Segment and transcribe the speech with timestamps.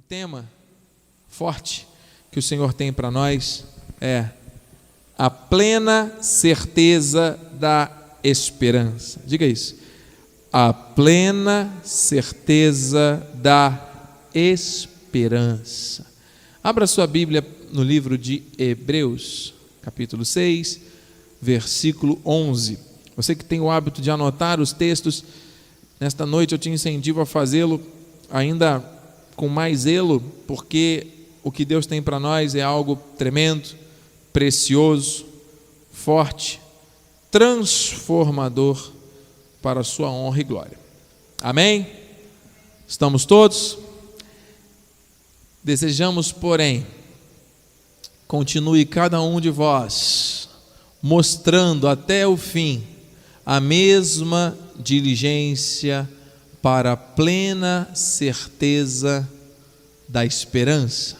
[0.00, 0.48] O tema
[1.28, 1.86] forte
[2.32, 3.66] que o Senhor tem para nós
[4.00, 4.30] é
[5.16, 9.20] a plena certeza da esperança.
[9.26, 9.76] Diga isso.
[10.50, 16.06] A plena certeza da esperança.
[16.64, 20.80] Abra sua Bíblia no livro de Hebreus, capítulo 6,
[21.42, 22.78] versículo 11.
[23.14, 25.22] Você que tem o hábito de anotar os textos,
[26.00, 27.78] nesta noite eu te incentivo a fazê-lo
[28.30, 28.98] ainda
[29.40, 31.06] com mais zelo, porque
[31.42, 33.70] o que Deus tem para nós é algo tremendo,
[34.34, 35.24] precioso,
[35.90, 36.60] forte,
[37.30, 38.92] transformador
[39.62, 40.78] para a sua honra e glória.
[41.40, 41.86] Amém?
[42.86, 43.78] Estamos todos?
[45.64, 46.86] Desejamos, porém,
[48.28, 50.50] continue cada um de vós
[51.00, 52.86] mostrando até o fim
[53.46, 56.06] a mesma diligência
[56.62, 59.28] para a plena certeza
[60.08, 61.16] da esperança.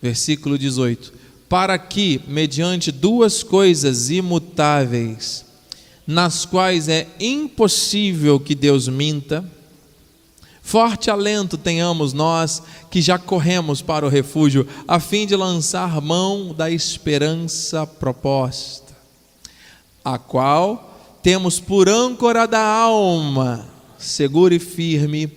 [0.00, 1.12] Versículo 18:
[1.48, 5.44] Para que, mediante duas coisas imutáveis,
[6.06, 9.44] nas quais é impossível que Deus minta,
[10.62, 16.54] Forte alento tenhamos nós que já corremos para o refúgio, a fim de lançar mão
[16.54, 18.96] da esperança proposta,
[20.04, 23.68] a qual temos por âncora da alma,
[24.02, 25.30] segura e firme,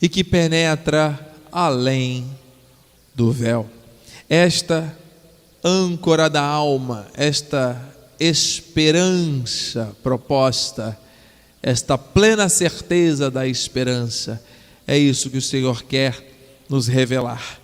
[0.00, 2.26] e que penetra além
[3.14, 3.68] do véu.
[4.28, 4.96] Esta
[5.62, 7.80] âncora da alma, esta
[8.18, 10.98] esperança proposta,
[11.62, 14.42] esta plena certeza da esperança,
[14.86, 16.22] é isso que o Senhor quer
[16.68, 17.60] nos revelar.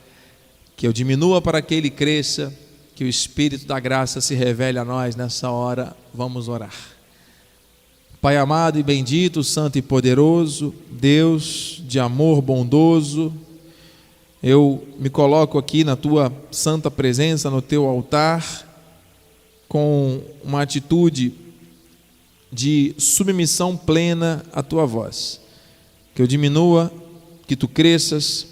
[0.76, 2.52] Que eu diminua para que Ele cresça,
[2.94, 5.94] que o Espírito da graça se revele a nós nessa hora.
[6.14, 6.99] Vamos orar.
[8.20, 13.32] Pai amado e bendito, santo e poderoso, Deus de amor bondoso,
[14.42, 18.44] eu me coloco aqui na tua santa presença, no teu altar,
[19.66, 21.32] com uma atitude
[22.52, 25.40] de submissão plena à tua voz.
[26.14, 26.92] Que eu diminua
[27.46, 28.48] que tu cresças,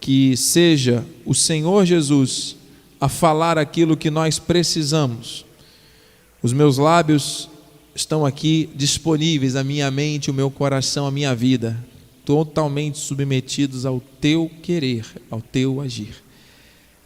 [0.00, 2.56] que seja o Senhor Jesus
[3.00, 5.46] a falar aquilo que nós precisamos.
[6.42, 7.48] Os meus lábios
[7.94, 11.78] estão aqui disponíveis, a minha mente, o meu coração, a minha vida,
[12.24, 16.14] totalmente submetidos ao teu querer, ao teu agir.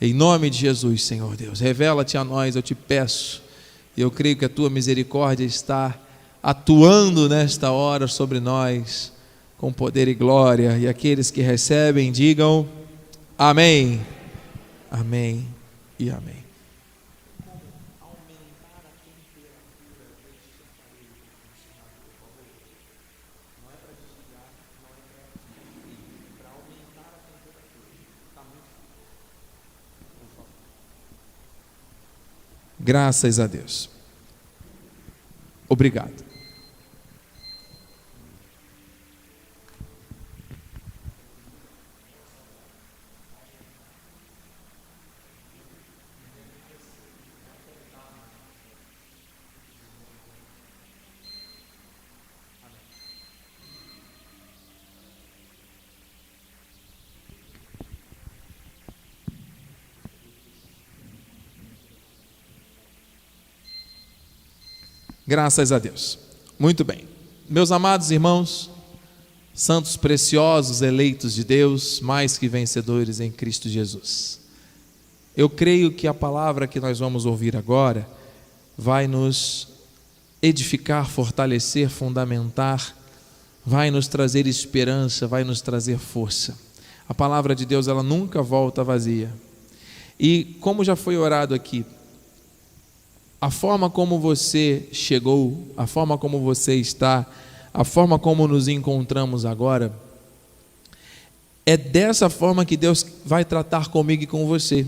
[0.00, 3.42] Em nome de Jesus, Senhor Deus, revela-te a nós, eu te peço.
[3.96, 5.98] Eu creio que a tua misericórdia está
[6.42, 9.12] atuando nesta hora sobre nós
[9.58, 10.78] com poder e glória.
[10.78, 12.66] E aqueles que recebem, digam
[13.36, 14.00] amém.
[14.90, 15.44] Amém
[15.98, 16.37] e amém.
[32.78, 33.90] Graças a Deus.
[35.68, 36.27] Obrigado.
[65.28, 66.18] Graças a Deus.
[66.58, 67.06] Muito bem.
[67.46, 68.70] Meus amados irmãos,
[69.52, 74.40] santos preciosos, eleitos de Deus, mais que vencedores em Cristo Jesus.
[75.36, 78.08] Eu creio que a palavra que nós vamos ouvir agora
[78.74, 79.68] vai nos
[80.40, 82.96] edificar, fortalecer, fundamentar,
[83.66, 86.56] vai nos trazer esperança, vai nos trazer força.
[87.06, 89.30] A palavra de Deus, ela nunca volta vazia.
[90.18, 91.84] E como já foi orado aqui,
[93.40, 97.24] a forma como você chegou, a forma como você está,
[97.72, 99.92] a forma como nos encontramos agora,
[101.64, 104.86] é dessa forma que Deus vai tratar comigo e com você.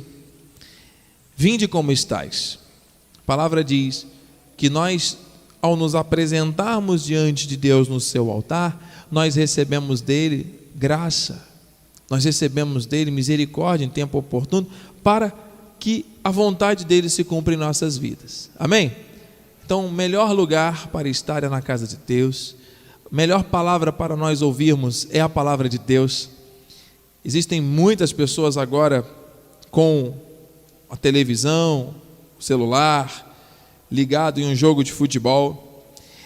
[1.37, 2.59] Vinde como estais.
[3.19, 4.07] A palavra diz
[4.57, 5.17] que nós,
[5.63, 11.47] ao nos apresentarmos diante de Deus no seu altar, nós recebemos dele graça,
[12.09, 14.67] nós recebemos dele misericórdia em tempo oportuno
[15.03, 15.33] para
[15.81, 18.51] que a vontade dele se cumpra em nossas vidas.
[18.59, 18.95] Amém?
[19.65, 22.55] Então, o melhor lugar para estar é na casa de Deus.
[23.11, 26.29] Melhor palavra para nós ouvirmos é a palavra de Deus.
[27.25, 29.05] Existem muitas pessoas agora
[29.71, 30.15] com
[30.89, 31.95] a televisão,
[32.39, 33.27] o celular,
[33.91, 35.85] ligado em um jogo de futebol.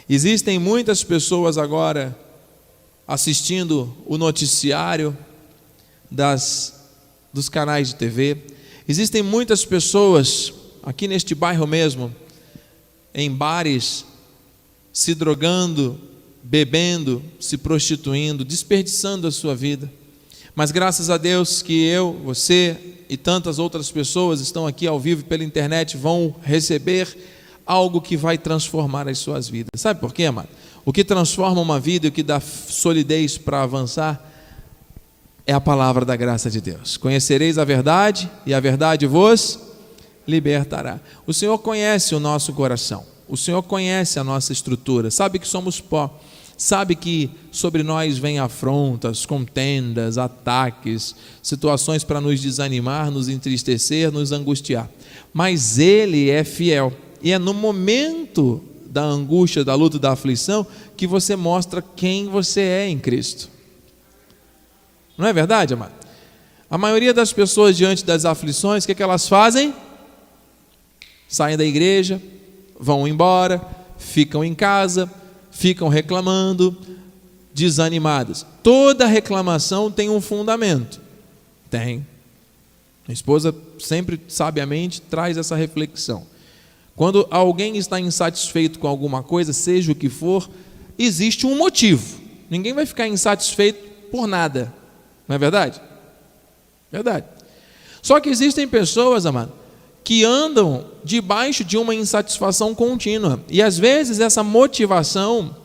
[0.09, 2.19] Existem muitas pessoas agora
[3.07, 5.17] assistindo o noticiário
[6.11, 6.75] das
[7.33, 8.39] dos canais de TV.
[8.87, 10.53] Existem muitas pessoas
[10.83, 12.15] aqui neste bairro mesmo,
[13.15, 14.05] em bares,
[14.93, 15.99] se drogando,
[16.43, 19.91] bebendo, se prostituindo, desperdiçando a sua vida.
[20.55, 22.77] Mas graças a Deus que eu, você
[23.09, 27.17] e tantas outras pessoas estão aqui ao vivo pela internet vão receber
[27.65, 29.81] algo que vai transformar as suas vidas.
[29.81, 30.49] Sabe por quê, amado?
[30.85, 34.34] O que transforma uma vida e o que dá solidez para avançar
[35.47, 36.97] é a palavra da graça de Deus.
[36.97, 39.59] Conhecereis a verdade e a verdade vos
[40.27, 41.01] libertará.
[41.27, 43.05] O Senhor conhece o nosso coração.
[43.29, 46.21] O Senhor conhece a nossa estrutura, sabe que somos pó,
[46.59, 54.31] sabe que sobre nós vêm afrontas, contendas, ataques, situações para nos desanimar, nos entristecer, nos
[54.31, 54.91] angustiar.
[55.33, 56.93] Mas Ele é fiel
[57.23, 60.67] e é no momento da angústia, da luta, da aflição
[60.97, 63.54] que você mostra quem você é em Cristo.
[65.17, 65.93] Não é verdade, amado?
[66.71, 69.75] A maioria das pessoas diante das aflições, o que, é que elas fazem?
[71.29, 72.21] Saem da igreja,
[72.79, 73.63] vão embora,
[73.99, 75.11] ficam em casa,
[75.51, 76.77] ficam reclamando,
[77.53, 78.45] desanimadas.
[78.63, 81.01] Toda reclamação tem um fundamento.
[81.71, 82.05] Tem.
[83.09, 86.27] A esposa sempre sabiamente traz essa reflexão.
[86.97, 90.49] Quando alguém está insatisfeito com alguma coisa, seja o que for,
[90.99, 92.21] existe um motivo.
[92.49, 93.81] Ninguém vai ficar insatisfeito
[94.11, 94.73] por nada.
[95.27, 95.81] Não é verdade?
[96.91, 97.27] Verdade.
[98.03, 99.53] Só que existem pessoas, amado,
[100.05, 103.41] que andam debaixo de uma insatisfação contínua.
[103.49, 105.57] E às vezes essa motivação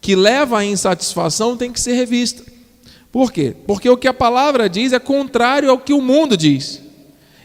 [0.00, 2.44] que leva à insatisfação tem que ser revista.
[3.10, 3.54] Por quê?
[3.66, 6.80] Porque o que a palavra diz é contrário ao que o mundo diz.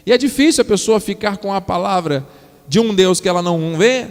[0.06, 2.24] E é difícil a pessoa ficar com a palavra
[2.68, 4.06] de um Deus que ela não vê,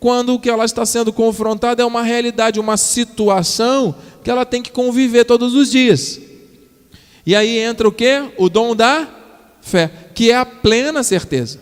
[0.00, 3.94] quando o que ela está sendo confrontada é uma realidade, uma situação
[4.24, 6.20] que ela tem que conviver todos os dias.
[7.24, 8.30] E aí entra o que?
[8.36, 9.08] O dom da
[9.60, 11.60] fé, que é a plena certeza.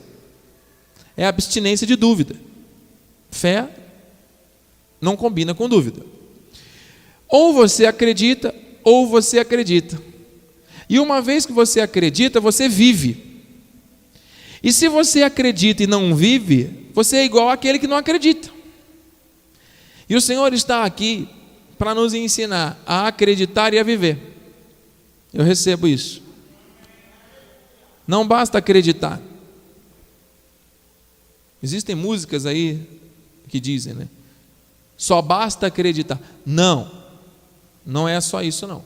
[1.16, 2.36] É a abstinência de dúvida.
[3.30, 3.68] Fé
[5.00, 6.04] não combina com dúvida.
[7.28, 10.00] Ou você acredita, ou você acredita.
[10.88, 13.42] E uma vez que você acredita, você vive.
[14.62, 18.50] E se você acredita e não vive, você é igual àquele que não acredita.
[20.08, 21.28] E o Senhor está aqui
[21.78, 24.37] para nos ensinar a acreditar e a viver.
[25.32, 26.22] Eu recebo isso.
[28.06, 29.20] Não basta acreditar.
[31.62, 32.88] Existem músicas aí
[33.48, 34.08] que dizem, né?
[34.96, 36.20] Só basta acreditar.
[36.44, 36.90] Não,
[37.84, 38.84] não é só isso, não.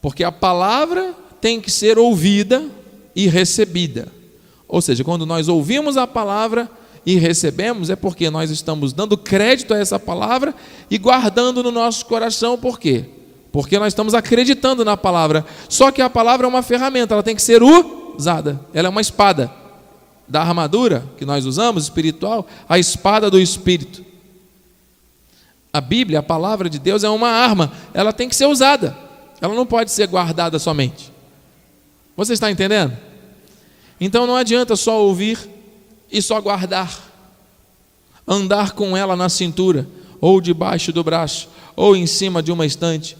[0.00, 2.68] Porque a palavra tem que ser ouvida
[3.14, 4.08] e recebida.
[4.68, 6.70] Ou seja, quando nós ouvimos a palavra
[7.04, 10.54] e recebemos, é porque nós estamos dando crédito a essa palavra
[10.90, 13.04] e guardando no nosso coração, por quê?
[13.56, 15.42] Porque nós estamos acreditando na palavra.
[15.66, 18.60] Só que a palavra é uma ferramenta, ela tem que ser usada.
[18.74, 19.50] Ela é uma espada.
[20.28, 24.04] Da armadura que nós usamos, espiritual, a espada do espírito.
[25.72, 28.94] A Bíblia, a palavra de Deus, é uma arma, ela tem que ser usada.
[29.40, 31.10] Ela não pode ser guardada somente.
[32.14, 32.94] Você está entendendo?
[33.98, 35.38] Então não adianta só ouvir
[36.12, 36.94] e só guardar,
[38.28, 39.88] andar com ela na cintura,
[40.20, 43.16] ou debaixo do braço, ou em cima de uma estante,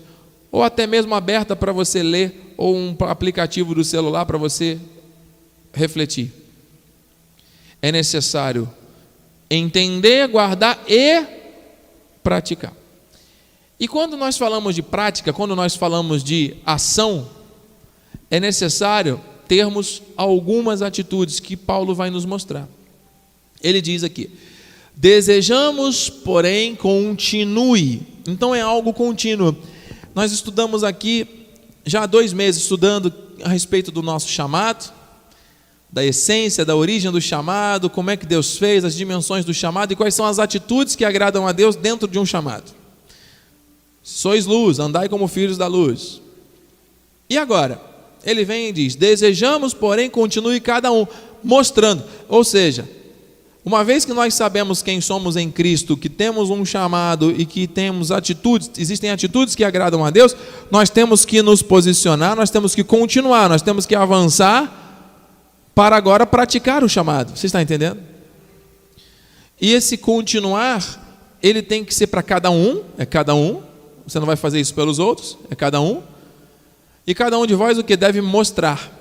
[0.51, 4.79] ou até mesmo aberta para você ler, ou um aplicativo do celular para você
[5.73, 6.33] refletir.
[7.83, 8.69] É necessário
[9.51, 11.25] entender, guardar e
[12.23, 12.73] praticar.
[13.79, 17.29] E quando nós falamos de prática, quando nós falamos de ação,
[18.31, 22.69] é necessário termos algumas atitudes que Paulo vai nos mostrar.
[23.63, 24.31] Ele diz aqui:
[24.95, 28.03] desejamos, porém, continue.
[28.27, 29.55] Então é algo contínuo.
[30.17, 31.47] Nós estudamos aqui
[31.85, 33.13] já há dois meses estudando
[33.45, 34.91] a respeito do nosso chamado,
[35.93, 39.93] da essência, da origem do chamado, como é que Deus fez, as dimensões do chamado
[39.93, 42.73] e quais são as atitudes que agradam a Deus dentro de um chamado.
[44.03, 46.23] Sois luz, andai como filhos da luz.
[47.29, 47.79] E agora?
[48.27, 51.07] ele vem e diz: Desejamos, porém, continue cada um
[51.43, 52.03] mostrando.
[52.29, 52.89] Ou seja,
[53.67, 57.67] uma vez que nós sabemos quem somos em Cristo, que temos um chamado e que
[57.67, 60.37] temos atitudes, existem atitudes que agradam a Deus,
[60.71, 64.73] nós temos que nos posicionar, nós temos que continuar, nós temos que avançar
[65.75, 67.37] para agora praticar o chamado.
[67.37, 67.99] Você está entendendo?
[69.61, 73.65] E esse continuar, ele tem que ser para cada um, é cada um.
[74.07, 76.05] Você não vai fazer isso pelos outros, é cada um
[77.05, 78.93] e cada um de vós o que deve mostrar.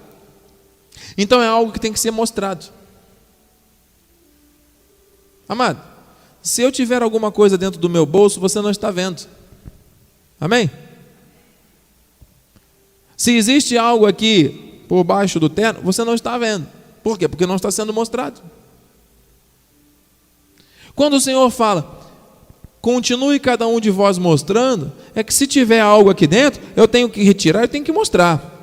[1.16, 2.74] Então é algo que tem que ser mostrado.
[5.48, 5.82] Amado,
[6.42, 9.28] se eu tiver alguma coisa dentro do meu bolso, você não está vendo.
[10.40, 10.70] Amém?
[13.18, 16.68] Se existe algo aqui por baixo do terno, você não está vendo.
[17.04, 17.28] Por quê?
[17.28, 18.42] Porque não está sendo mostrado.
[20.96, 22.02] Quando o Senhor fala,
[22.82, 27.10] continue cada um de vós mostrando, é que se tiver algo aqui dentro, eu tenho
[27.10, 28.55] que retirar e tenho que mostrar.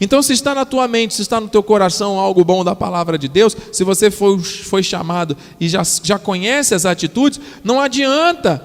[0.00, 3.16] Então, se está na tua mente, se está no teu coração algo bom da palavra
[3.18, 8.62] de Deus, se você foi, foi chamado e já, já conhece as atitudes, não adianta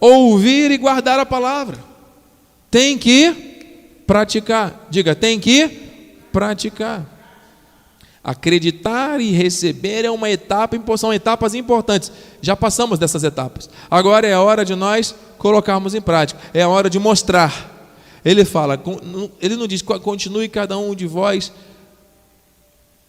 [0.00, 1.78] ouvir e guardar a palavra.
[2.70, 4.86] Tem que praticar.
[4.90, 5.68] Diga, tem que
[6.32, 7.06] praticar.
[8.22, 12.10] Acreditar e receber é uma etapa, são etapas importantes.
[12.40, 13.68] Já passamos dessas etapas.
[13.90, 16.40] Agora é a hora de nós colocarmos em prática.
[16.52, 17.73] É a hora de mostrar.
[18.24, 18.82] Ele fala,
[19.40, 21.52] ele não diz, continue cada um de vós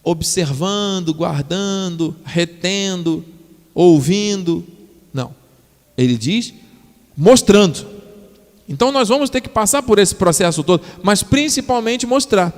[0.04, 3.26] observando, guardando, retendo,
[3.74, 4.64] ouvindo.
[5.14, 5.34] Não.
[5.98, 6.54] Ele diz,
[7.18, 7.88] mostrando.
[8.68, 12.54] Então nós vamos ter que passar por esse processo todo, mas principalmente mostrar.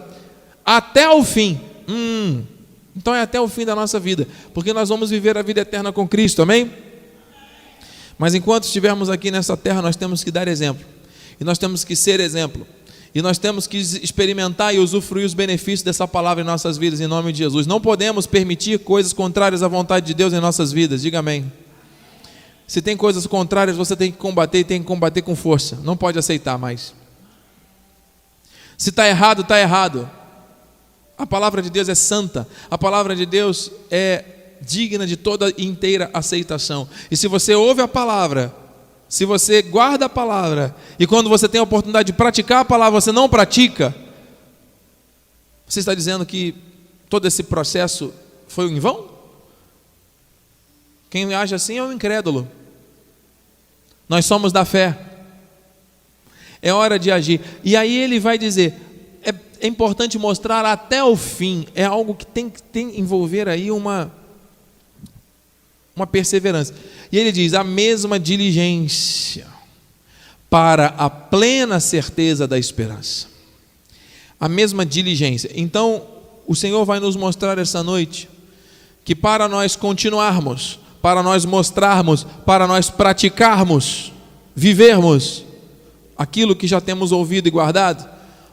[0.65, 1.59] Até o fim.
[1.87, 2.43] Hum,
[2.95, 5.93] então é até o fim da nossa vida, porque nós vamos viver a vida eterna
[5.93, 6.71] com Cristo, amém?
[8.17, 10.83] Mas enquanto estivermos aqui nessa terra, nós temos que dar exemplo,
[11.39, 12.65] e nós temos que ser exemplo,
[13.13, 17.07] e nós temos que experimentar e usufruir os benefícios dessa palavra em nossas vidas, em
[17.07, 17.65] nome de Jesus.
[17.65, 21.51] Não podemos permitir coisas contrárias à vontade de Deus em nossas vidas, diga amém.
[22.67, 25.95] Se tem coisas contrárias, você tem que combater e tem que combater com força, não
[25.95, 26.93] pode aceitar mais.
[28.77, 30.07] Se está errado, está errado.
[31.17, 34.23] A palavra de Deus é santa, a palavra de Deus é
[34.61, 36.87] digna de toda inteira aceitação.
[37.09, 38.53] E se você ouve a palavra,
[39.09, 42.99] se você guarda a palavra, e quando você tem a oportunidade de praticar a palavra,
[42.99, 43.95] você não pratica,
[45.67, 46.55] você está dizendo que
[47.09, 48.13] todo esse processo
[48.47, 49.09] foi em vão?
[51.09, 52.47] Quem age assim é um incrédulo.
[54.09, 54.97] Nós somos da fé.
[56.61, 57.39] É hora de agir.
[57.63, 58.73] E aí ele vai dizer:
[59.59, 61.67] é importante mostrar até o fim.
[61.75, 64.11] É algo que tem que envolver aí uma,
[65.97, 66.73] uma perseverança.
[67.11, 69.47] E ele diz: a mesma diligência
[70.49, 73.27] para a plena certeza da esperança.
[74.39, 75.51] A mesma diligência.
[75.55, 76.05] Então,
[76.45, 78.29] o Senhor vai nos mostrar essa noite
[79.03, 84.13] que para nós continuarmos, para nós mostrarmos, para nós praticarmos,
[84.55, 85.43] vivermos
[86.17, 88.07] aquilo que já temos ouvido e guardado,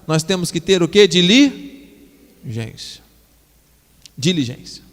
[0.06, 1.06] nós temos que ter o que?
[1.06, 3.02] Diligência.
[4.16, 4.84] Diligência.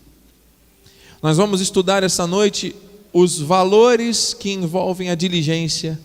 [1.22, 2.75] Nós vamos estudar essa noite
[3.13, 6.00] os valores que envolvem a diligência.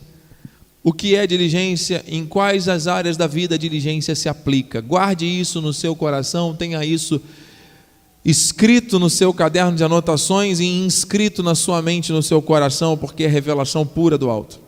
[0.84, 2.04] O que é diligência?
[2.06, 4.80] Em quais as áreas da vida a diligência se aplica?
[4.80, 7.20] Guarde isso no seu coração, tenha isso
[8.24, 13.24] escrito no seu caderno de anotações e inscrito na sua mente, no seu coração, porque
[13.24, 14.65] é revelação pura do alto.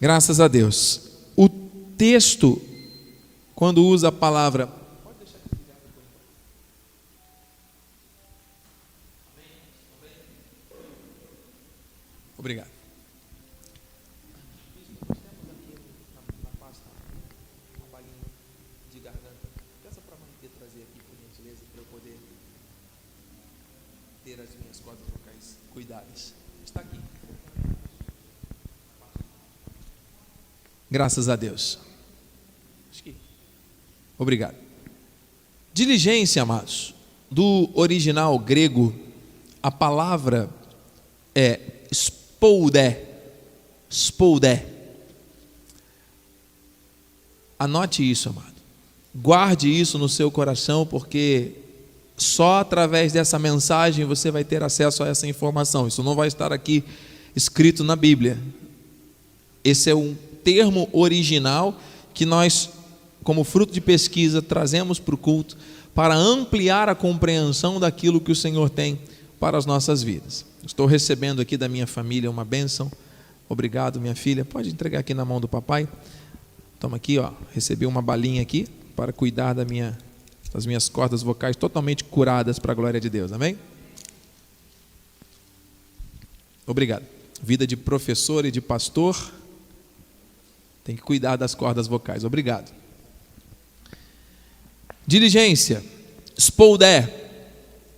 [0.00, 1.10] Graças a Deus.
[1.36, 2.60] O texto,
[3.54, 4.68] quando usa a palavra.
[12.38, 12.70] Obrigado.
[24.24, 26.34] ter as minhas cordas vocais cuidadas.
[26.64, 27.00] Está aqui.
[31.10, 31.76] Graças a Deus.
[34.16, 34.54] Obrigado.
[35.74, 36.94] Diligência, amados.
[37.28, 38.94] Do original grego,
[39.60, 40.48] a palavra
[41.34, 41.58] é
[41.90, 43.08] spoudé.
[43.90, 44.64] Spoudé.
[47.58, 48.54] Anote isso, amado.
[49.12, 51.54] Guarde isso no seu coração, porque
[52.16, 55.88] só através dessa mensagem você vai ter acesso a essa informação.
[55.88, 56.84] Isso não vai estar aqui
[57.34, 58.38] escrito na Bíblia.
[59.64, 61.78] Esse é um termo original
[62.12, 62.70] que nós,
[63.22, 65.56] como fruto de pesquisa, trazemos para o culto
[65.94, 68.98] para ampliar a compreensão daquilo que o Senhor tem
[69.38, 70.44] para as nossas vidas.
[70.64, 72.90] Estou recebendo aqui da minha família uma bênção.
[73.48, 74.44] Obrigado, minha filha.
[74.44, 75.88] Pode entregar aqui na mão do papai.
[76.78, 77.32] Toma aqui, ó.
[77.52, 79.98] Recebi uma balinha aqui para cuidar da minha,
[80.52, 83.32] das minhas cordas vocais totalmente curadas para a glória de Deus.
[83.32, 83.58] Amém?
[86.66, 87.04] Obrigado.
[87.42, 89.32] Vida de professor e de pastor
[90.84, 92.24] tem que cuidar das cordas vocais.
[92.24, 92.72] Obrigado.
[95.06, 95.82] Diligência,
[96.36, 97.28] spoudé,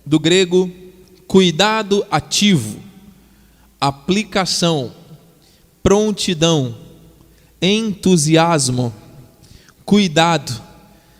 [0.05, 0.71] do grego
[1.27, 2.79] cuidado ativo,
[3.81, 4.93] aplicação,
[5.81, 6.77] prontidão,
[7.61, 8.93] entusiasmo,
[9.83, 10.61] cuidado,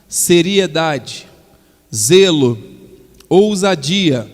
[0.08, 1.28] seriedade,
[1.94, 2.62] zelo,
[3.28, 4.30] ousadia,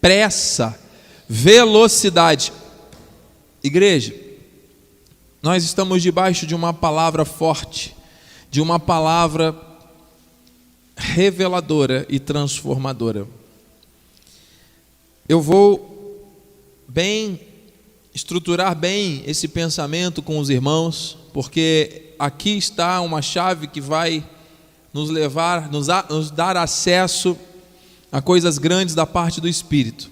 [0.00, 0.78] pressa,
[1.28, 2.52] velocidade.
[3.62, 4.14] Igreja,
[5.46, 7.96] nós estamos debaixo de uma palavra forte,
[8.50, 9.54] de uma palavra
[10.96, 13.28] reveladora e transformadora.
[15.28, 16.34] Eu vou
[16.88, 17.40] bem
[18.12, 24.28] estruturar bem esse pensamento com os irmãos, porque aqui está uma chave que vai
[24.92, 27.38] nos levar, nos, nos dar acesso
[28.10, 30.10] a coisas grandes da parte do Espírito.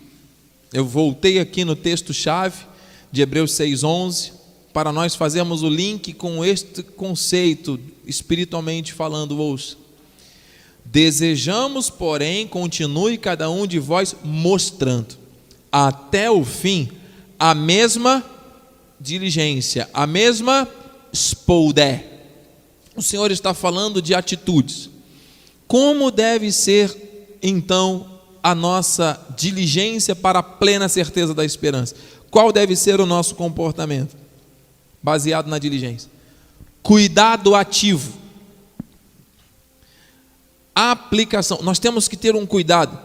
[0.73, 2.65] Eu voltei aqui no texto-chave
[3.11, 4.44] de Hebreus 6,11
[4.75, 9.77] para nós fazermos o link com este conceito, espiritualmente falando, ouça.
[10.85, 15.17] Desejamos, porém, continue cada um de vós mostrando
[15.71, 16.91] até o fim
[17.39, 18.25] a mesma
[19.01, 20.69] diligência, a mesma
[21.13, 22.05] spoudé.
[22.97, 24.91] O Senhor está falando de atitudes.
[25.69, 28.11] Como deve ser, então,
[28.43, 31.95] a nossa diligência para a plena certeza da esperança?
[32.29, 34.24] Qual deve ser o nosso comportamento?
[35.05, 36.11] Baseado na diligência.
[36.83, 38.13] Cuidado ativo.
[40.75, 41.61] Aplicação.
[41.63, 42.99] Nós temos que ter um cuidado.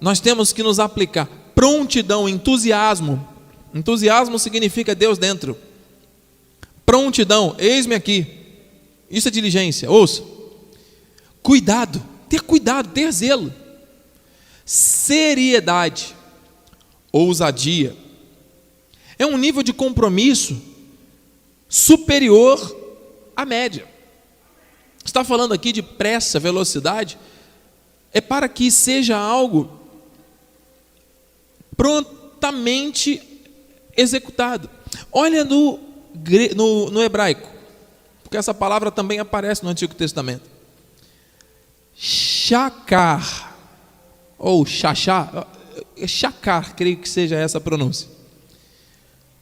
[0.00, 1.26] Nós temos que nos aplicar.
[1.56, 3.26] Prontidão, entusiasmo
[3.74, 5.56] Entusiasmo significa Deus dentro.
[6.86, 8.26] Prontidão, eis-me aqui.
[9.10, 9.90] Isso é diligência.
[9.90, 10.22] Ouça.
[11.42, 13.52] Cuidado, ter cuidado, ter zelo.
[14.64, 16.14] Seriedade,
[17.12, 17.96] ousadia.
[19.18, 20.60] É um nível de compromisso
[21.68, 22.76] superior
[23.36, 23.86] à média.
[25.04, 27.18] Está falando aqui de pressa, velocidade,
[28.12, 29.78] é para que seja algo
[31.76, 33.22] prontamente
[33.96, 34.68] executado.
[35.12, 35.78] Olha no,
[36.56, 37.48] no, no hebraico,
[38.22, 40.48] porque essa palavra também aparece no Antigo Testamento.
[41.94, 43.56] Shakar,
[44.38, 45.46] ou chachá,
[46.06, 48.08] chakar, creio que seja essa a pronúncia.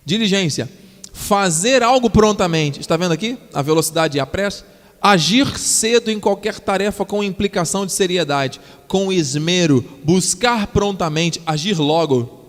[0.05, 0.71] Diligência,
[1.17, 2.79] fazer algo prontamente.
[2.79, 4.65] Está vendo aqui a velocidade e a pressa?
[5.01, 12.45] Agir cedo em qualquer tarefa com implicação de seriedade, com esmero, buscar prontamente, agir logo.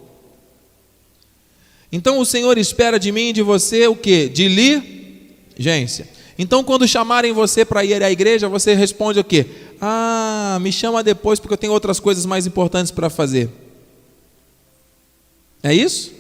[1.91, 4.27] Então o Senhor espera de mim e de você o que?
[4.27, 6.09] Diligência.
[6.37, 9.45] Então quando chamarem você para ir à igreja, você responde o quê?
[9.79, 13.49] Ah, me chama depois porque eu tenho outras coisas mais importantes para fazer.
[15.63, 16.16] É isso?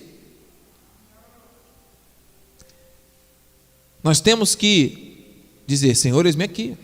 [4.07, 5.25] Nós temos que
[5.67, 6.77] dizer, Senhor, eis-me aqui.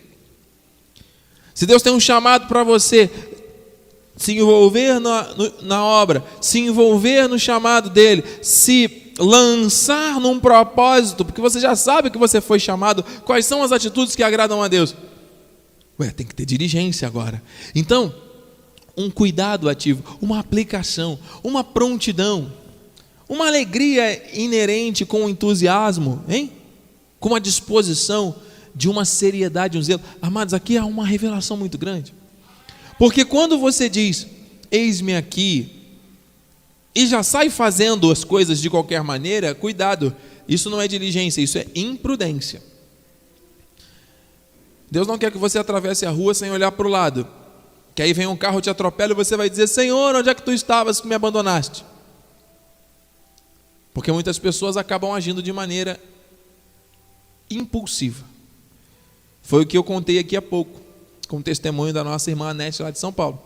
[1.56, 3.10] Se Deus tem um chamado para você,
[4.18, 5.30] se envolver na,
[5.62, 12.10] na obra, se envolver no chamado dele, se lançar num propósito, porque você já sabe
[12.10, 14.94] que você foi chamado, quais são as atitudes que agradam a Deus.
[15.98, 17.42] Ué, tem que ter diligência agora.
[17.74, 18.14] Então,
[18.98, 22.52] um cuidado ativo, uma aplicação, uma prontidão,
[23.30, 26.52] uma alegria inerente com o entusiasmo, hein?
[27.24, 28.36] Com uma disposição
[28.76, 30.02] de uma seriedade, um zelo.
[30.22, 32.14] Amados, aqui há uma revelação muito grande.
[33.00, 34.28] Porque quando você diz,
[34.70, 35.72] eis-me aqui,
[36.94, 40.14] e já sai fazendo as coisas de qualquer maneira, cuidado,
[40.50, 42.62] isso não é diligência, isso é imprudência.
[44.92, 47.26] Deus não quer que você atravesse a rua sem olhar para o lado.
[47.96, 50.44] Que aí vem um carro, te atropela e você vai dizer: Senhor, onde é que
[50.44, 51.86] tu estavas que me abandonaste?
[53.94, 55.98] Porque muitas pessoas acabam agindo de maneira
[57.58, 58.26] impulsiva.
[59.42, 60.82] Foi o que eu contei aqui há pouco
[61.28, 63.42] com o testemunho da nossa irmã Anete lá de São Paulo,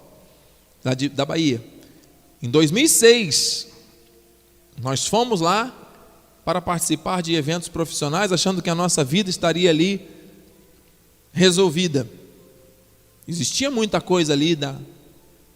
[0.83, 1.63] da, da Bahia.
[2.41, 3.67] Em 2006,
[4.81, 5.73] nós fomos lá
[6.45, 10.07] para participar de eventos profissionais, achando que a nossa vida estaria ali
[11.31, 12.07] resolvida.
[13.27, 14.75] Existia muita coisa ali da,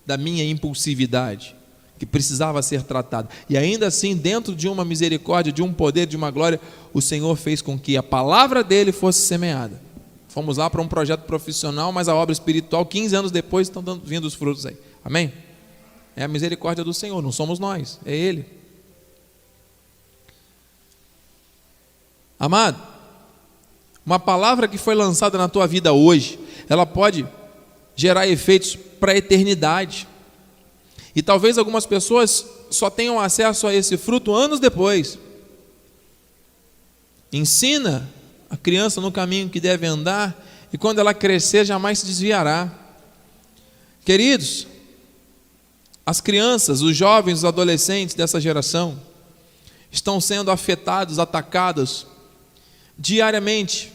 [0.06, 1.56] da minha impulsividade
[2.02, 3.30] que precisava ser tratada.
[3.48, 6.60] E ainda assim, dentro de uma misericórdia, de um poder, de uma glória,
[6.92, 9.80] o Senhor fez com que a palavra dele fosse semeada.
[10.28, 14.02] Fomos lá para um projeto profissional, mas a obra espiritual, 15 anos depois, estão dando,
[14.04, 14.76] vindo os frutos aí.
[15.06, 15.32] Amém?
[16.16, 18.48] É a misericórdia do Senhor, não somos nós, é Ele.
[22.40, 22.82] Amado,
[24.04, 27.28] uma palavra que foi lançada na tua vida hoje, ela pode
[27.96, 30.08] gerar efeitos para a eternidade.
[31.16, 35.20] E talvez algumas pessoas só tenham acesso a esse fruto anos depois.
[37.32, 38.10] Ensina
[38.50, 42.72] a criança no caminho que deve andar, e quando ela crescer, jamais se desviará.
[44.06, 44.68] Queridos,
[46.06, 49.00] as crianças, os jovens, os adolescentes dessa geração
[49.92, 52.08] estão sendo afetados, atacados
[52.98, 53.92] diariamente,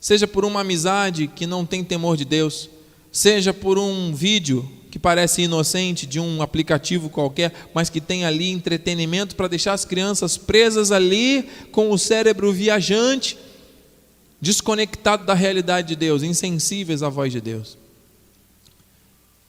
[0.00, 2.68] seja por uma amizade que não tem temor de Deus,
[3.10, 8.50] seja por um vídeo que parece inocente de um aplicativo qualquer, mas que tem ali
[8.50, 13.38] entretenimento para deixar as crianças presas ali com o cérebro viajante,
[14.38, 17.78] desconectado da realidade de Deus, insensíveis à voz de Deus.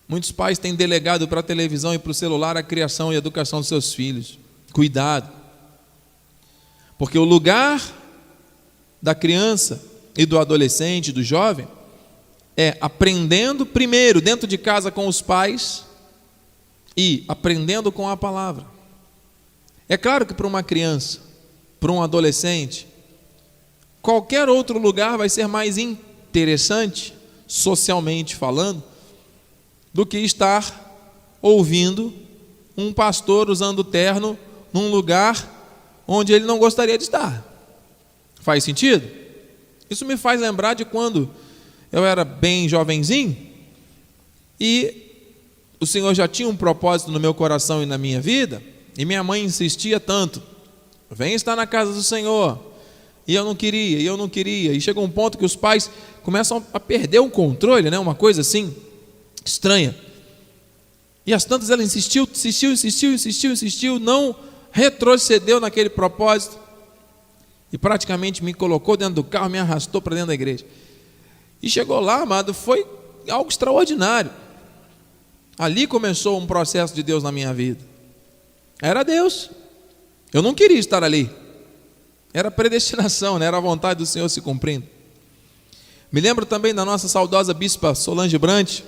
[0.07, 3.17] Muitos pais têm delegado para a televisão e para o celular a criação e a
[3.17, 4.39] educação dos seus filhos.
[4.71, 5.29] Cuidado.
[6.97, 7.81] Porque o lugar
[9.01, 9.83] da criança
[10.17, 11.67] e do adolescente, do jovem,
[12.55, 15.85] é aprendendo primeiro dentro de casa com os pais
[16.95, 18.65] e aprendendo com a palavra.
[19.89, 21.19] É claro que para uma criança,
[21.79, 22.87] para um adolescente,
[24.01, 27.13] qualquer outro lugar vai ser mais interessante,
[27.47, 28.83] socialmente falando,
[29.93, 30.81] do que estar
[31.41, 32.13] ouvindo
[32.75, 34.37] um pastor usando terno
[34.71, 35.51] num lugar
[36.07, 37.45] onde ele não gostaria de estar.
[38.41, 39.07] Faz sentido?
[39.89, 41.29] Isso me faz lembrar de quando
[41.93, 43.37] eu era bem jovenzinho
[44.59, 45.03] e
[45.79, 48.63] o Senhor já tinha um propósito no meu coração e na minha vida,
[48.97, 50.41] e minha mãe insistia tanto:
[51.11, 52.59] vem estar na casa do Senhor.
[53.25, 54.73] E eu não queria, e eu não queria.
[54.73, 55.89] E chega um ponto que os pais
[56.23, 57.97] começam a perder o controle, né?
[57.97, 58.75] uma coisa assim,
[59.45, 59.95] estranha.
[61.25, 64.35] E as tantas ela insistiu, insistiu, insistiu, insistiu, insistiu, não
[64.71, 66.57] retrocedeu naquele propósito
[67.71, 70.65] e praticamente me colocou dentro do carro, me arrastou para dentro da igreja.
[71.63, 72.85] E chegou lá, amado, foi
[73.29, 74.29] algo extraordinário.
[75.57, 77.79] Ali começou um processo de Deus na minha vida.
[78.81, 79.49] Era Deus.
[80.33, 81.29] Eu não queria estar ali.
[82.33, 83.45] Era predestinação, né?
[83.45, 84.85] era a vontade do Senhor se cumprindo.
[86.11, 88.81] Me lembro também da nossa saudosa bispa Solange Brant,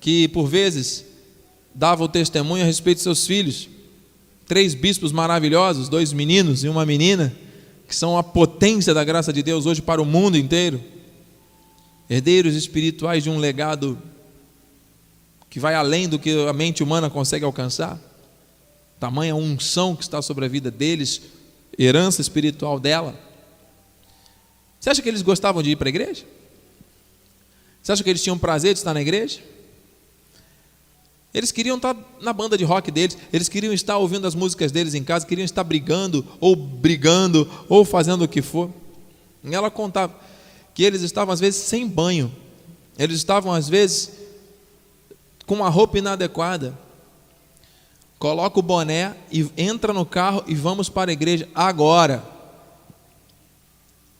[0.00, 1.04] que por vezes
[1.74, 3.68] dava o testemunho a respeito de seus filhos.
[4.46, 7.34] Três bispos maravilhosos, dois meninos e uma menina,
[7.88, 10.80] que são a potência da graça de Deus hoje para o mundo inteiro
[12.08, 14.00] herdeiros espirituais de um legado
[15.50, 17.98] que vai além do que a mente humana consegue alcançar.
[18.98, 21.22] Tamanha unção que está sobre a vida deles,
[21.78, 23.18] herança espiritual dela.
[24.80, 26.24] Você acha que eles gostavam de ir para a igreja?
[27.82, 29.40] Você acha que eles tinham prazer de estar na igreja?
[31.32, 34.94] Eles queriam estar na banda de rock deles, eles queriam estar ouvindo as músicas deles
[34.94, 38.70] em casa, queriam estar brigando, ou brigando, ou fazendo o que for.
[39.44, 40.27] E ela contava
[40.78, 42.32] que eles estavam às vezes sem banho,
[42.96, 44.12] eles estavam às vezes
[45.44, 46.72] com uma roupa inadequada.
[48.16, 52.22] Coloca o boné e entra no carro e vamos para a igreja agora.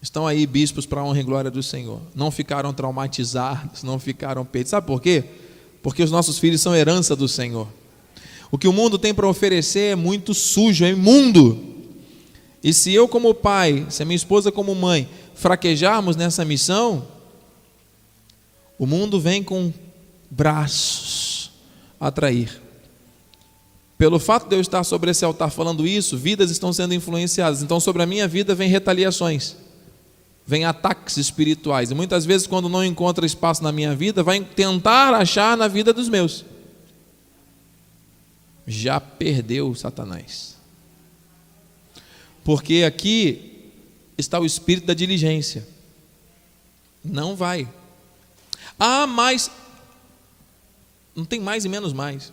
[0.02, 2.00] Estão aí bispos para a honra e glória do Senhor.
[2.12, 4.70] Não ficaram traumatizados, não ficaram peitos.
[4.70, 5.22] Sabe por quê?
[5.80, 7.68] Porque os nossos filhos são herança do Senhor.
[8.50, 11.56] O que o mundo tem para oferecer é muito sujo, é imundo.
[12.64, 17.06] E se eu, como pai, se a minha esposa, como mãe, fraquejarmos nessa missão,
[18.76, 19.72] o mundo vem com
[20.28, 21.52] braços
[22.00, 22.60] a atrair.
[23.96, 27.62] Pelo fato de eu estar sobre esse altar falando isso, vidas estão sendo influenciadas.
[27.62, 29.56] Então, sobre a minha vida vem retaliações,
[30.44, 31.92] vem ataques espirituais.
[31.92, 35.92] E muitas vezes, quando não encontra espaço na minha vida, vai tentar achar na vida
[35.92, 36.44] dos meus.
[38.66, 40.56] Já perdeu Satanás.
[42.42, 43.47] Porque aqui
[44.18, 45.66] está o espírito da diligência.
[47.02, 47.68] Não vai.
[48.78, 49.50] Ah, mas
[51.14, 52.32] não tem mais e menos mais.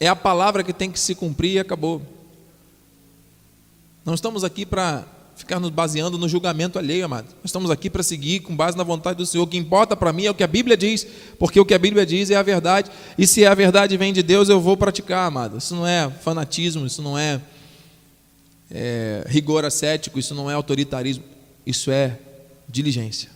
[0.00, 2.00] É a palavra que tem que se cumprir e acabou.
[4.04, 5.04] Não estamos aqui para
[5.36, 7.26] ficar nos baseando no julgamento alheio, amado.
[7.26, 9.44] Nós estamos aqui para seguir com base na vontade do Senhor.
[9.44, 11.06] O que importa para mim é o que a Bíblia diz,
[11.38, 12.90] porque o que a Bíblia diz é a verdade.
[13.18, 15.58] E se a verdade vem de Deus, eu vou praticar, amado.
[15.58, 17.40] Isso não é fanatismo, isso não é
[18.70, 21.24] é, rigor ascético, isso não é autoritarismo,
[21.64, 22.18] isso é
[22.68, 23.30] diligência.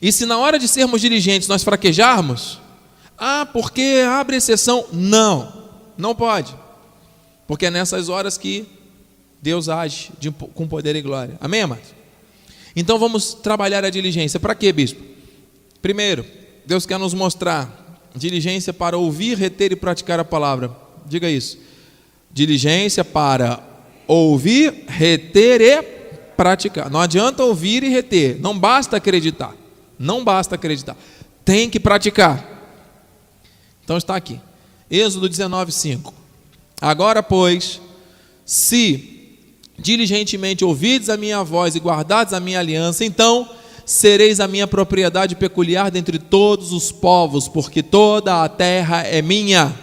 [0.00, 2.60] E se na hora de sermos diligentes nós fraquejarmos,
[3.16, 4.86] ah, porque abre exceção?
[4.92, 6.54] Não, não pode,
[7.46, 8.66] porque é nessas horas que
[9.40, 11.36] Deus age de, com poder e glória.
[11.40, 11.86] Amém, amados?
[12.74, 14.40] Então vamos trabalhar a diligência.
[14.40, 15.02] Para quê, bispo?
[15.80, 16.24] Primeiro,
[16.64, 20.70] Deus quer nos mostrar diligência para ouvir, reter e praticar a palavra.
[21.06, 21.58] Diga isso.
[22.32, 23.71] Diligência para
[24.20, 25.82] ouvir, reter e
[26.36, 26.90] praticar.
[26.90, 29.54] Não adianta ouvir e reter, não basta acreditar.
[29.98, 30.96] Não basta acreditar.
[31.44, 32.44] Tem que praticar.
[33.84, 34.40] Então está aqui.
[34.90, 36.12] Êxodo 19:5.
[36.80, 37.80] Agora, pois,
[38.44, 39.38] se
[39.78, 43.48] diligentemente ouvides a minha voz e guardares a minha aliança, então
[43.86, 49.74] sereis a minha propriedade peculiar dentre todos os povos, porque toda a terra é minha.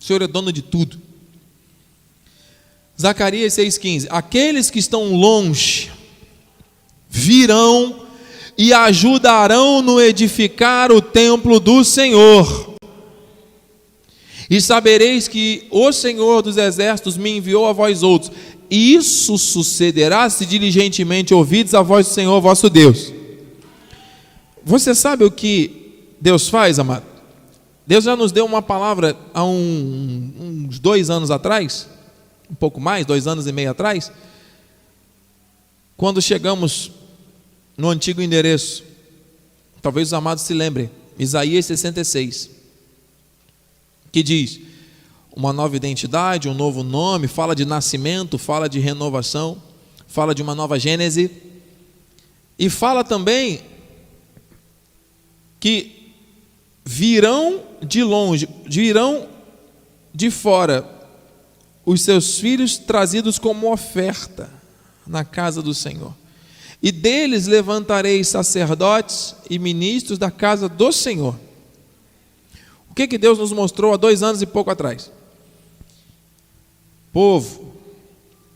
[0.00, 1.06] O Senhor é dono de tudo.
[3.00, 5.90] Zacarias 6,15: Aqueles que estão longe
[7.08, 8.06] virão
[8.56, 12.74] e ajudarão no edificar o templo do Senhor.
[14.48, 18.30] E sabereis que o Senhor dos exércitos me enviou a vós outros.
[18.70, 23.12] Isso sucederá se diligentemente ouvides a voz do Senhor vosso Deus.
[24.64, 27.04] Você sabe o que Deus faz, amado?
[27.86, 30.32] Deus já nos deu uma palavra há um,
[30.66, 31.88] uns dois anos atrás,
[32.50, 34.10] um pouco mais, dois anos e meio atrás,
[35.96, 36.90] quando chegamos
[37.76, 38.84] no antigo endereço.
[39.82, 42.50] Talvez os amados se lembrem, Isaías 66,
[44.10, 44.60] que diz:
[45.34, 49.62] uma nova identidade, um novo nome, fala de nascimento, fala de renovação,
[50.06, 51.30] fala de uma nova gênese,
[52.58, 53.60] e fala também
[55.60, 56.14] que
[56.84, 59.28] virão de longe, virão
[60.14, 60.95] de fora
[61.86, 64.50] os seus filhos trazidos como oferta
[65.06, 66.12] na casa do Senhor.
[66.82, 71.38] E deles levantarei sacerdotes e ministros da casa do Senhor.
[72.90, 75.12] O que, que Deus nos mostrou há dois anos e pouco atrás?
[77.12, 77.72] Povo,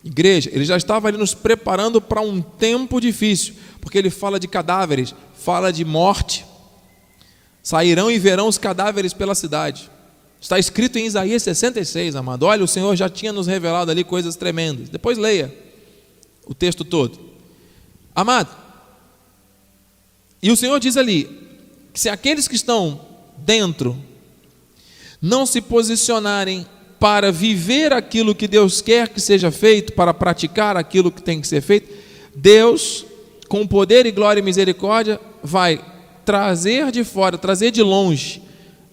[0.03, 4.47] igreja, ele já estava ali nos preparando para um tempo difícil, porque ele fala de
[4.47, 6.45] cadáveres, fala de morte.
[7.63, 9.89] Sairão e verão os cadáveres pela cidade.
[10.41, 12.47] Está escrito em Isaías 66, amado.
[12.47, 14.89] Olha, o Senhor já tinha nos revelado ali coisas tremendas.
[14.89, 15.55] Depois leia
[16.47, 17.19] o texto todo.
[18.15, 18.49] Amado,
[20.41, 21.29] e o Senhor diz ali:
[21.93, 22.99] que se aqueles que estão
[23.37, 23.95] dentro
[25.21, 26.65] não se posicionarem
[26.99, 31.47] para viver aquilo que Deus quer que seja feito, para praticar aquilo que tem que
[31.47, 31.93] ser feito,
[32.35, 33.05] Deus,
[33.47, 35.83] com poder e glória e misericórdia, vai
[36.25, 38.41] trazer de fora, trazer de longe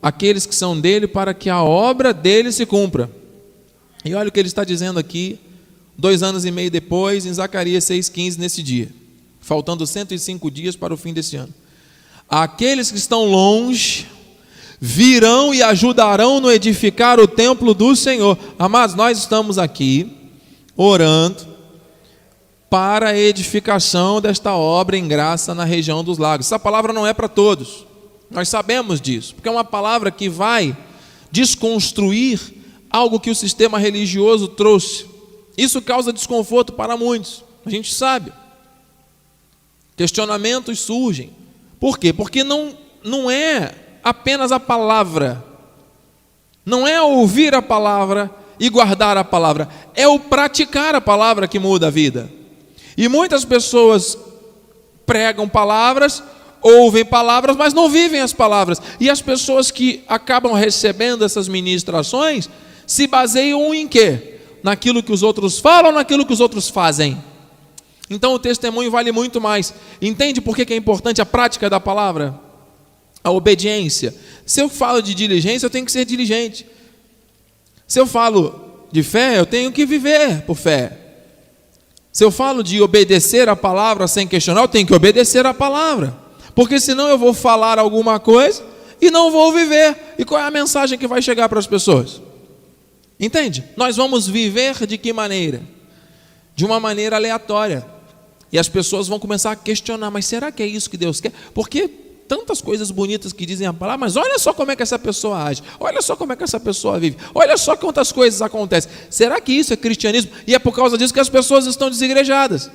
[0.02, 3.10] aqueles que são dele para que a obra dele se cumpra.
[4.04, 5.38] E olha o que ele está dizendo aqui,
[5.96, 8.88] dois anos e meio depois, em Zacarias 6,15, nesse dia
[9.48, 11.52] faltando 105 dias para o fim desse ano.
[12.28, 14.06] Aqueles que estão longe
[14.78, 18.38] virão e ajudarão no edificar o templo do Senhor.
[18.58, 20.12] Amados, nós estamos aqui
[20.76, 21.48] orando
[22.68, 26.46] para a edificação desta obra em graça na região dos lagos.
[26.46, 27.86] Essa palavra não é para todos.
[28.30, 30.76] Nós sabemos disso, porque é uma palavra que vai
[31.30, 32.40] desconstruir
[32.90, 35.06] algo que o sistema religioso trouxe.
[35.56, 37.44] Isso causa desconforto para muitos.
[37.64, 38.32] A gente sabe.
[39.96, 41.32] Questionamentos surgem.
[41.80, 42.12] Por quê?
[42.12, 45.44] Porque não, não é apenas a palavra,
[46.64, 51.58] não é ouvir a palavra e guardar a palavra, é o praticar a palavra que
[51.58, 52.30] muda a vida.
[52.96, 54.18] E muitas pessoas
[55.06, 56.22] pregam palavras,
[56.62, 58.80] ouvem palavras, mas não vivem as palavras.
[58.98, 62.48] E as pessoas que acabam recebendo essas ministrações
[62.86, 64.40] se baseiam em quê?
[64.62, 67.22] Naquilo que os outros falam, naquilo que os outros fazem.
[68.10, 69.74] Então o testemunho vale muito mais.
[70.00, 72.38] Entende por que é importante a prática da palavra?
[73.22, 74.14] A obediência.
[74.46, 76.66] Se eu falo de diligência, eu tenho que ser diligente.
[77.86, 80.96] Se eu falo de fé, eu tenho que viver por fé.
[82.10, 86.27] Se eu falo de obedecer a palavra sem questionar, eu tenho que obedecer a palavra.
[86.58, 88.64] Porque senão eu vou falar alguma coisa
[89.00, 89.96] e não vou viver.
[90.18, 92.20] E qual é a mensagem que vai chegar para as pessoas?
[93.20, 93.62] Entende?
[93.76, 95.62] Nós vamos viver de que maneira?
[96.56, 97.86] De uma maneira aleatória.
[98.50, 101.32] E as pessoas vão começar a questionar: mas será que é isso que Deus quer?
[101.54, 101.86] Porque
[102.26, 105.40] tantas coisas bonitas que dizem a palavra, mas olha só como é que essa pessoa
[105.44, 108.90] age, olha só como é que essa pessoa vive, olha só quantas coisas acontecem.
[109.08, 110.32] Será que isso é cristianismo?
[110.44, 112.68] E é por causa disso que as pessoas estão desigrejadas.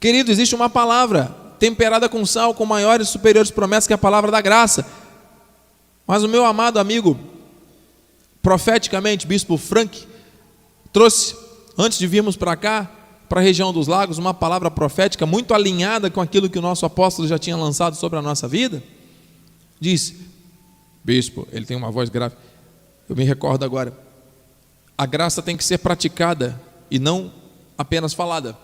[0.00, 4.30] Querido, existe uma palavra temperada com sal, com maiores e superiores promessas, que a palavra
[4.30, 4.86] da graça.
[6.06, 7.18] Mas o meu amado amigo,
[8.42, 10.06] profeticamente, bispo Frank,
[10.92, 11.36] trouxe,
[11.76, 12.90] antes de virmos para cá,
[13.28, 16.86] para a região dos lagos, uma palavra profética muito alinhada com aquilo que o nosso
[16.86, 18.82] apóstolo já tinha lançado sobre a nossa vida.
[19.80, 20.16] Disse,
[21.02, 22.36] bispo, ele tem uma voz grave,
[23.08, 23.92] eu me recordo agora,
[24.96, 27.32] a graça tem que ser praticada e não
[27.76, 28.56] apenas falada.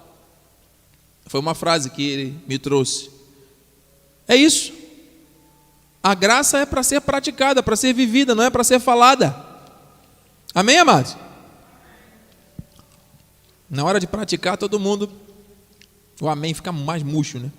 [1.33, 3.09] Foi uma frase que ele me trouxe.
[4.29, 4.71] É isso.
[6.03, 9.35] A graça é para ser praticada, para ser vivida, não é para ser falada.
[10.55, 11.17] Amém, amados?
[13.71, 15.11] Na hora de praticar, todo mundo,
[16.21, 17.51] o amém fica mais murcho, né?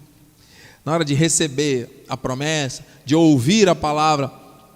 [0.86, 4.32] Na hora de receber a promessa, de ouvir a palavra,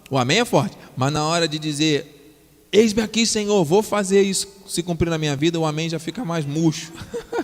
[0.09, 2.35] o amém é forte, mas na hora de dizer,
[2.71, 6.25] eis-me aqui, Senhor, vou fazer isso se cumprir na minha vida, o amém já fica
[6.25, 6.91] mais murcho.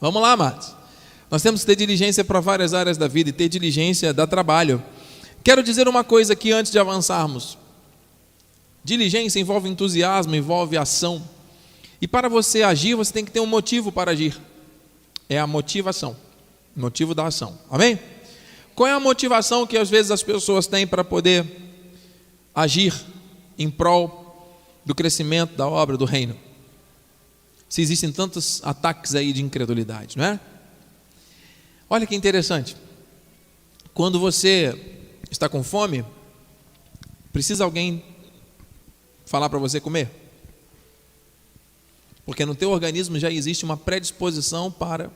[0.00, 0.74] Vamos lá, amados.
[1.30, 4.82] Nós temos que ter diligência para várias áreas da vida e ter diligência dá trabalho.
[5.44, 7.58] Quero dizer uma coisa aqui antes de avançarmos.
[8.82, 11.22] Diligência envolve entusiasmo, envolve ação.
[12.00, 14.40] E para você agir, você tem que ter um motivo para agir.
[15.28, 16.16] é a motivação,
[16.74, 17.56] motivo da ação.
[17.70, 17.98] Amém?
[18.74, 21.46] Qual é a motivação que às vezes as pessoas têm para poder
[22.54, 22.94] agir
[23.58, 26.34] em prol do crescimento da obra do reino?
[27.70, 30.40] Se existem tantos ataques aí de incredulidade, não é?
[31.88, 32.76] Olha que interessante.
[33.94, 34.98] Quando você
[35.30, 36.04] está com fome,
[37.32, 38.04] precisa alguém
[39.24, 40.10] falar para você comer?
[42.26, 45.08] Porque no teu organismo já existe uma predisposição para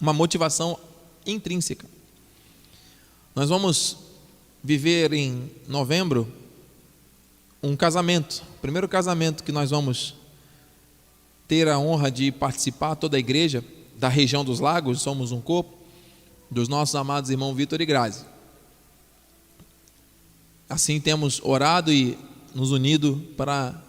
[0.00, 0.78] uma motivação
[1.26, 1.86] intrínseca.
[3.34, 3.98] Nós vamos
[4.64, 6.26] viver em novembro
[7.62, 10.14] um casamento, o primeiro casamento que nós vamos
[11.48, 13.64] ter a honra de participar, toda a igreja
[13.96, 15.76] da região dos lagos, somos um corpo,
[16.50, 18.24] dos nossos amados irmãos Vitor e Grazi.
[20.68, 22.18] Assim temos orado e
[22.54, 23.80] nos unido para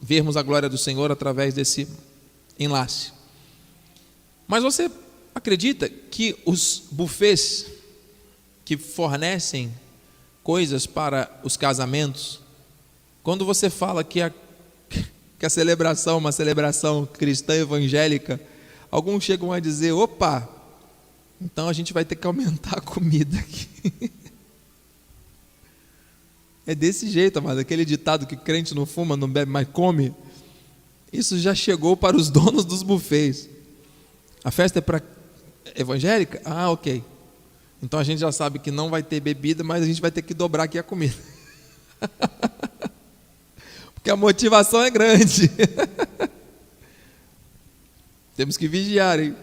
[0.00, 1.88] vermos a glória do Senhor através desse
[2.58, 3.12] enlace.
[4.46, 4.90] Mas você
[5.34, 7.66] acredita que os buffets
[8.64, 9.72] que fornecem
[10.42, 12.40] coisas para os casamentos,
[13.22, 14.32] quando você fala que a,
[15.38, 18.40] que a celebração uma celebração cristã evangélica,
[18.90, 20.48] alguns chegam a dizer: opa,
[21.40, 24.12] então a gente vai ter que aumentar a comida aqui.
[26.68, 27.60] É desse jeito, amado.
[27.60, 30.12] Aquele ditado que crente não fuma, não bebe, mas come.
[31.12, 33.48] Isso já chegou para os donos dos bufês.
[34.42, 35.00] A festa é para
[35.76, 36.42] evangélica?
[36.44, 37.04] Ah, ok.
[37.80, 40.22] Então a gente já sabe que não vai ter bebida, mas a gente vai ter
[40.22, 41.14] que dobrar aqui a comida.
[44.06, 45.50] Porque a motivação é grande.
[48.36, 49.34] Temos que vigiar, hein?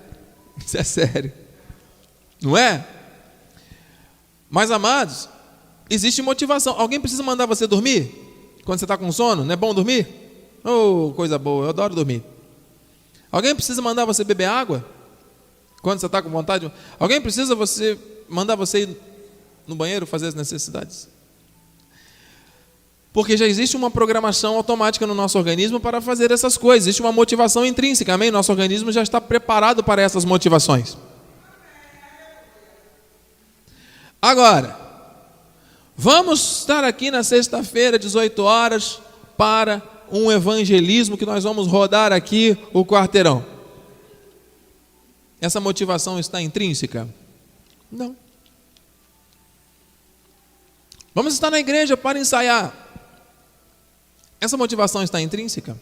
[0.58, 1.34] Isso é sério.
[2.42, 2.88] Não é?
[4.50, 5.28] Mas amados,
[5.90, 6.80] existe motivação.
[6.80, 8.10] Alguém precisa mandar você dormir?
[8.64, 9.44] Quando você está com sono?
[9.44, 10.08] Não é bom dormir?
[10.64, 12.24] Oh, coisa boa, eu adoro dormir.
[13.30, 14.86] Alguém precisa mandar você beber água?
[15.82, 16.72] Quando você está com vontade?
[16.98, 18.00] Alguém precisa você
[18.30, 18.98] mandar você ir
[19.68, 21.10] no banheiro fazer as necessidades?
[23.14, 26.88] Porque já existe uma programação automática no nosso organismo para fazer essas coisas.
[26.88, 28.32] Existe uma motivação intrínseca, amém?
[28.32, 30.98] Nosso organismo já está preparado para essas motivações.
[34.20, 34.76] Agora,
[35.96, 39.00] vamos estar aqui na sexta-feira, 18 horas,
[39.38, 43.46] para um evangelismo que nós vamos rodar aqui o quarteirão.
[45.40, 47.08] Essa motivação está intrínseca?
[47.92, 48.16] Não.
[51.14, 52.83] Vamos estar na igreja para ensaiar.
[54.44, 55.80] Essa motivação está intrínseca?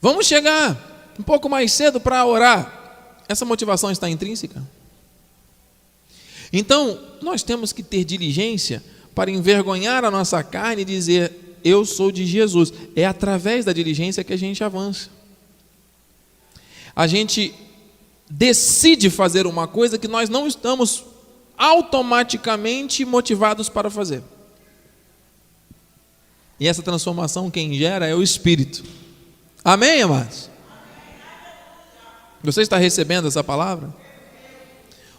[0.00, 3.20] Vamos chegar um pouco mais cedo para orar.
[3.28, 4.66] Essa motivação está intrínseca?
[6.50, 8.82] Então, nós temos que ter diligência
[9.14, 12.72] para envergonhar a nossa carne e dizer: Eu sou de Jesus.
[12.96, 15.10] É através da diligência que a gente avança.
[16.96, 17.52] A gente
[18.30, 21.04] decide fazer uma coisa que nós não estamos
[21.58, 24.22] automaticamente motivados para fazer.
[26.58, 28.84] E essa transformação quem gera é o Espírito.
[29.64, 30.50] Amém, amados?
[32.42, 33.94] Você está recebendo essa palavra?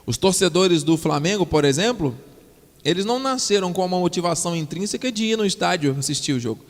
[0.06, 2.16] Os torcedores do Flamengo, por exemplo,
[2.84, 6.64] eles não nasceram com uma motivação intrínseca de ir no estádio assistir o jogo.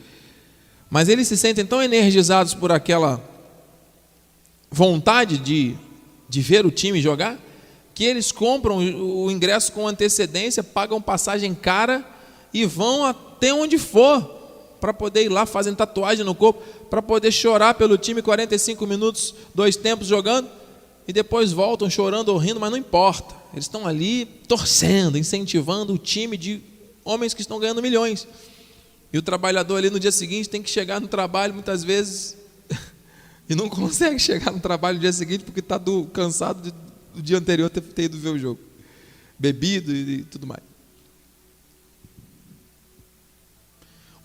[0.88, 3.22] Mas eles se sentem tão energizados por aquela
[4.70, 5.76] vontade de,
[6.28, 7.38] de ver o time jogar,
[7.94, 12.04] que eles compram o ingresso com antecedência, pagam passagem cara
[12.52, 14.35] e vão até onde for
[14.80, 19.34] para poder ir lá fazendo tatuagem no corpo, para poder chorar pelo time 45 minutos,
[19.54, 20.48] dois tempos jogando
[21.08, 23.34] e depois voltam chorando ou rindo, mas não importa.
[23.52, 26.60] Eles estão ali torcendo, incentivando o time de
[27.04, 28.26] homens que estão ganhando milhões.
[29.12, 32.36] E o trabalhador ali no dia seguinte tem que chegar no trabalho muitas vezes
[33.48, 35.80] e não consegue chegar no trabalho no dia seguinte porque está
[36.12, 36.72] cansado
[37.14, 38.60] do dia anterior ter, ter ido ver o jogo,
[39.38, 40.75] bebido e, e tudo mais.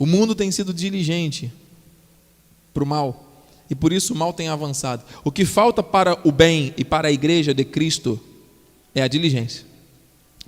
[0.02, 1.54] O mundo tem sido diligente
[2.74, 3.24] para o mal
[3.70, 5.04] e por isso o mal tem avançado.
[5.24, 8.20] O que falta para o bem e para a igreja de Cristo
[8.96, 9.64] é a diligência,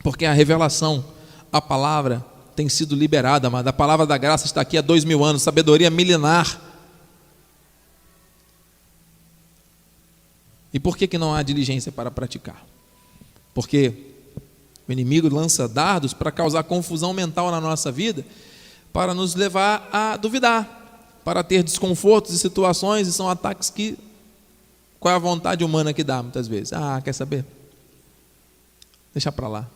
[0.02, 1.06] porque a revelação,
[1.52, 2.26] a palavra
[2.56, 5.92] tem sido liberada, mas a palavra da graça está aqui há dois mil anos, sabedoria
[5.92, 6.60] milenar.
[10.74, 12.66] E por que, que não há diligência para praticar?
[13.54, 13.94] Porque
[14.90, 18.26] o inimigo lança dardos para causar confusão mental na nossa vida,
[18.94, 20.84] para nos levar a duvidar
[21.24, 23.98] para ter desconfortos e situações, e são ataques que.
[25.00, 26.72] Qual é a vontade humana que dá muitas vezes?
[26.72, 27.46] Ah, quer saber?
[29.14, 29.70] Deixa para lá.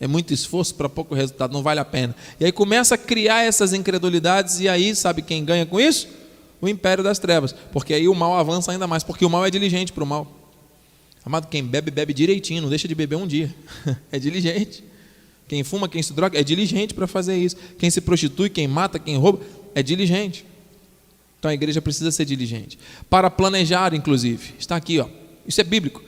[0.00, 2.14] É muito esforço para pouco resultado, não vale a pena.
[2.40, 6.08] E aí começa a criar essas incredulidades, e aí sabe quem ganha com isso?
[6.60, 7.54] O império das trevas.
[7.72, 10.26] Porque aí o mal avança ainda mais, porque o mal é diligente para o mal.
[11.24, 13.54] Amado, quem bebe, bebe direitinho, não deixa de beber um dia.
[14.10, 14.82] é diligente.
[15.52, 17.56] Quem fuma, quem se droga, é diligente para fazer isso.
[17.78, 19.40] Quem se prostitui, quem mata, quem rouba,
[19.74, 20.46] é diligente.
[21.38, 22.78] Então a igreja precisa ser diligente.
[23.10, 24.54] Para planejar, inclusive.
[24.58, 25.06] Está aqui, ó.
[25.46, 26.02] Isso é bíblico.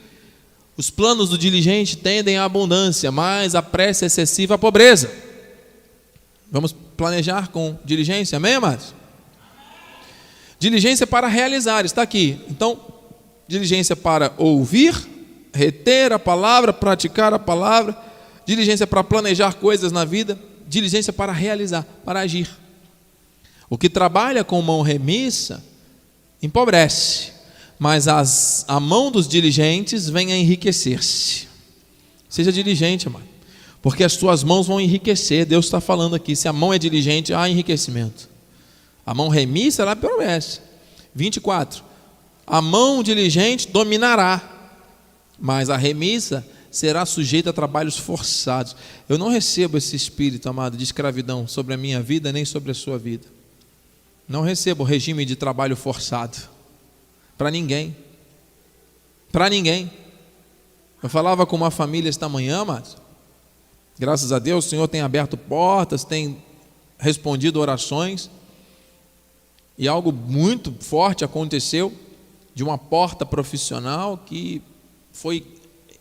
[0.75, 5.11] Os planos do diligente tendem à abundância, mas a pressa excessiva à pobreza.
[6.51, 8.95] Vamos planejar com diligência, amém, amados?
[10.57, 12.39] Diligência para realizar, está aqui.
[12.49, 12.79] Então,
[13.47, 14.95] diligência para ouvir,
[15.53, 18.14] reter a palavra, praticar a palavra,
[18.45, 20.37] diligência para planejar coisas na vida,
[20.67, 22.49] diligência para realizar, para agir.
[23.69, 25.63] O que trabalha com mão remissa
[26.41, 27.31] empobrece,
[27.79, 31.47] mas as, a mão dos diligentes vem a enriquecer-se.
[32.29, 33.25] Seja diligente, amado,
[33.81, 35.45] porque as tuas mãos vão enriquecer.
[35.45, 38.29] Deus está falando aqui: se a mão é diligente, há enriquecimento.
[39.05, 40.61] A mão remissa, ela promete.
[41.13, 41.83] 24.
[42.45, 44.41] A mão diligente dominará,
[45.39, 48.75] mas a remissa será sujeita a trabalhos forçados.
[49.07, 52.73] Eu não recebo esse espírito, amado, de escravidão sobre a minha vida nem sobre a
[52.73, 53.25] sua vida.
[54.27, 56.37] Não recebo regime de trabalho forçado.
[57.37, 57.95] Para ninguém.
[59.31, 59.89] Para ninguém.
[61.01, 62.97] Eu falava com uma família esta manhã, amados.
[63.97, 66.43] Graças a Deus, o Senhor tem aberto portas, tem
[66.99, 68.29] respondido orações.
[69.77, 71.93] E algo muito forte aconteceu
[72.53, 74.61] de uma porta profissional que
[75.13, 75.54] foi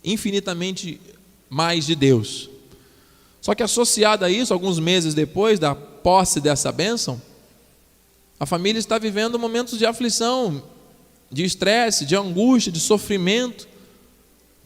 [0.04, 1.00] infinitamente
[1.48, 2.50] mais de Deus.
[3.40, 7.20] Só que associada a isso, alguns meses depois da posse dessa bênção,
[8.38, 10.62] a família está vivendo momentos de aflição,
[11.30, 13.68] de estresse, de angústia, de sofrimento,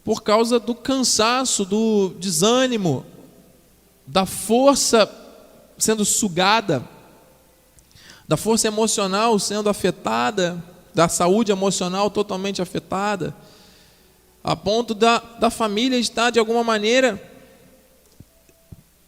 [0.05, 3.05] por causa do cansaço, do desânimo,
[4.07, 5.11] da força
[5.77, 6.87] sendo sugada
[8.29, 10.63] da força emocional sendo afetada,
[10.95, 13.35] da saúde emocional totalmente afetada,
[14.49, 17.23] a ponto da, da família estar, de alguma maneira,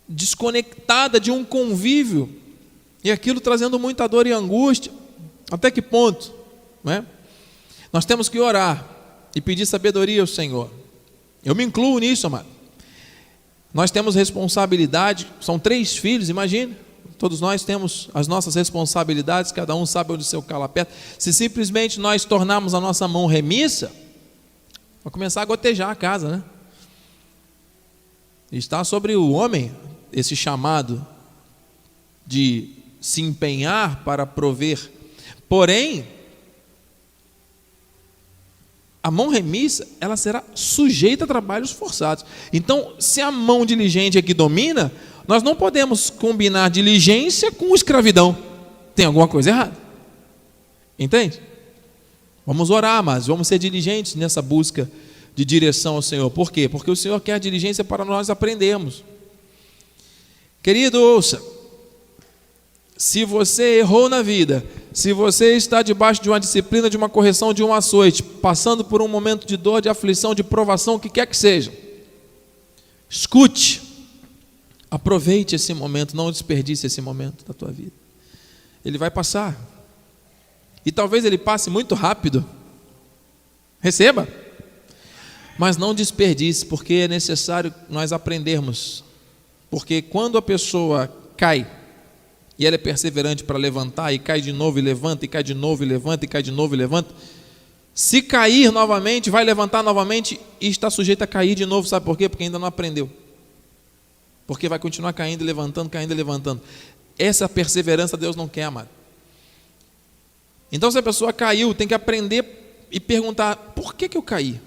[0.06, 2.28] desconectada de um convívio,
[3.02, 4.92] e aquilo trazendo muita dor e angústia.
[5.50, 6.30] Até que ponto?
[6.84, 7.06] Né?
[7.90, 8.86] Nós temos que orar
[9.34, 10.70] e pedir sabedoria ao Senhor.
[11.42, 12.46] Eu me incluo nisso, amado.
[13.72, 16.76] Nós temos responsabilidade, são três filhos, imagine.
[17.16, 20.92] Todos nós temos as nossas responsabilidades, cada um sabe onde seu calo aperta.
[21.18, 23.90] Se simplesmente nós tornarmos a nossa mão remissa,
[25.02, 26.44] vai começar a gotejar a casa, né?
[28.52, 29.72] Está sobre o homem
[30.12, 31.06] esse chamado
[32.26, 32.70] de
[33.00, 34.90] se empenhar para prover.
[35.48, 36.06] Porém,
[39.02, 42.24] a mão remissa, ela será sujeita a trabalhos forçados.
[42.52, 44.92] Então, se a mão diligente é que domina,
[45.26, 48.36] nós não podemos combinar diligência com escravidão.
[48.94, 49.76] Tem alguma coisa errada.
[50.98, 51.40] Entende?
[52.46, 54.90] Vamos orar, mas vamos ser diligentes nessa busca
[55.34, 56.30] de direção ao Senhor.
[56.30, 56.68] Por quê?
[56.68, 59.04] Porque o Senhor quer diligência para nós aprendermos.
[60.62, 61.42] Querido, ouça.
[62.96, 67.54] Se você errou na vida, se você está debaixo de uma disciplina, de uma correção,
[67.54, 71.08] de um açoite, passando por um momento de dor, de aflição, de provação, o que
[71.08, 71.72] quer que seja,
[73.08, 73.90] escute
[74.90, 77.92] Aproveite esse momento, não desperdice esse momento da tua vida.
[78.84, 79.56] Ele vai passar.
[80.84, 82.44] E talvez ele passe muito rápido.
[83.80, 84.26] Receba.
[85.58, 89.04] Mas não desperdice, porque é necessário nós aprendermos.
[89.70, 91.70] Porque quando a pessoa cai,
[92.58, 95.54] e ela é perseverante para levantar, e cai de novo e levanta, e cai de
[95.54, 97.14] novo e levanta, e cai de novo e levanta,
[97.94, 102.16] se cair novamente, vai levantar novamente e está sujeito a cair de novo, sabe por
[102.16, 102.28] quê?
[102.28, 103.10] Porque ainda não aprendeu
[104.50, 106.60] porque vai continuar caindo e levantando, caindo e levantando.
[107.16, 108.88] Essa perseverança Deus não quer, amado.
[110.72, 114.60] Então, se a pessoa caiu, tem que aprender e perguntar: por que, que eu caí?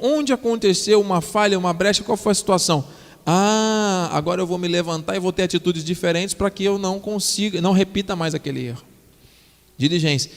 [0.00, 2.02] Onde aconteceu uma falha, uma brecha?
[2.02, 2.86] Qual foi a situação?
[3.26, 6.98] Ah, agora eu vou me levantar e vou ter atitudes diferentes para que eu não
[6.98, 8.82] consiga, não repita mais aquele erro.
[9.76, 10.30] Diligência.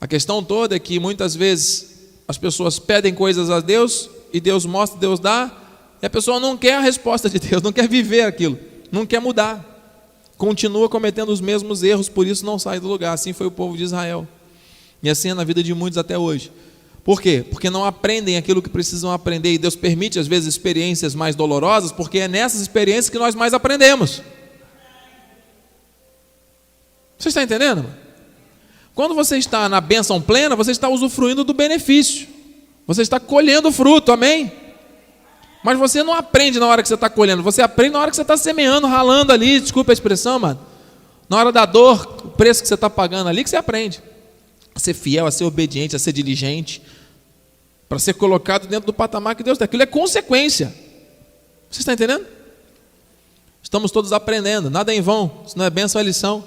[0.00, 1.96] A questão toda é que muitas vezes
[2.28, 5.50] as pessoas pedem coisas a Deus e Deus mostra, Deus dá,
[6.02, 8.58] e a pessoa não quer a resposta de Deus, não quer viver aquilo,
[8.90, 9.74] não quer mudar.
[10.36, 13.14] Continua cometendo os mesmos erros, por isso não sai do lugar.
[13.14, 14.28] Assim foi o povo de Israel.
[15.02, 16.50] E assim é na vida de muitos até hoje.
[17.04, 17.44] Por quê?
[17.48, 19.52] Porque não aprendem aquilo que precisam aprender.
[19.52, 23.54] E Deus permite, às vezes, experiências mais dolorosas, porque é nessas experiências que nós mais
[23.54, 24.22] aprendemos.
[27.16, 27.86] Você está entendendo?
[28.94, 32.26] Quando você está na bênção plena, você está usufruindo do benefício.
[32.86, 34.50] Você está colhendo fruto, amém?
[35.62, 38.16] Mas você não aprende na hora que você está colhendo, você aprende na hora que
[38.16, 40.60] você está semeando, ralando ali, desculpa a expressão, mano.
[41.28, 44.00] Na hora da dor, o preço que você está pagando ali, que você aprende.
[44.76, 46.80] A ser fiel, a ser obediente, a ser diligente.
[47.88, 49.64] para ser colocado dentro do patamar que Deus tem.
[49.64, 50.74] Aquilo é consequência.
[51.70, 52.26] Você está entendendo?
[53.62, 56.44] Estamos todos aprendendo, nada é em vão, isso não é benção, é lição.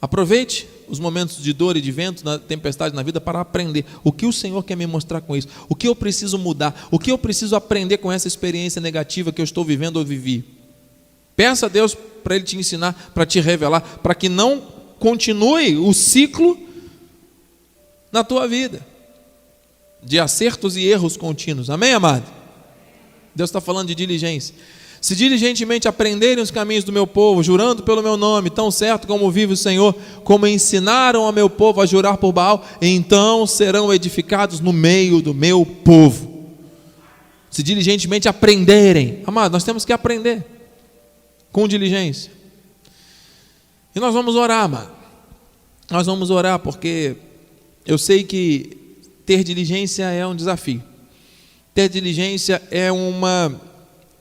[0.00, 4.10] Aproveite os momentos de dor e de vento, na tempestade na vida, para aprender o
[4.10, 7.12] que o Senhor quer me mostrar com isso, o que eu preciso mudar, o que
[7.12, 10.44] eu preciso aprender com essa experiência negativa que eu estou vivendo ou vivi.
[11.36, 14.60] Peça a Deus para Ele te ensinar, para te revelar, para que não
[14.98, 16.58] continue o ciclo
[18.12, 18.86] na tua vida
[20.02, 21.70] de acertos e erros contínuos.
[21.70, 22.24] Amém, amado?
[23.34, 24.54] Deus está falando de diligência.
[25.00, 29.30] Se diligentemente aprenderem os caminhos do meu povo, jurando pelo meu nome, tão certo como
[29.30, 34.60] vive o Senhor, como ensinaram ao meu povo a jurar por Baal, então serão edificados
[34.60, 36.52] no meio do meu povo.
[37.50, 40.44] Se diligentemente aprenderem, amado, nós temos que aprender
[41.50, 42.30] com diligência.
[43.94, 44.90] E nós vamos orar, amado.
[45.90, 47.16] Nós vamos orar porque
[47.84, 48.76] eu sei que
[49.26, 50.82] ter diligência é um desafio.
[51.74, 53.60] Ter diligência é uma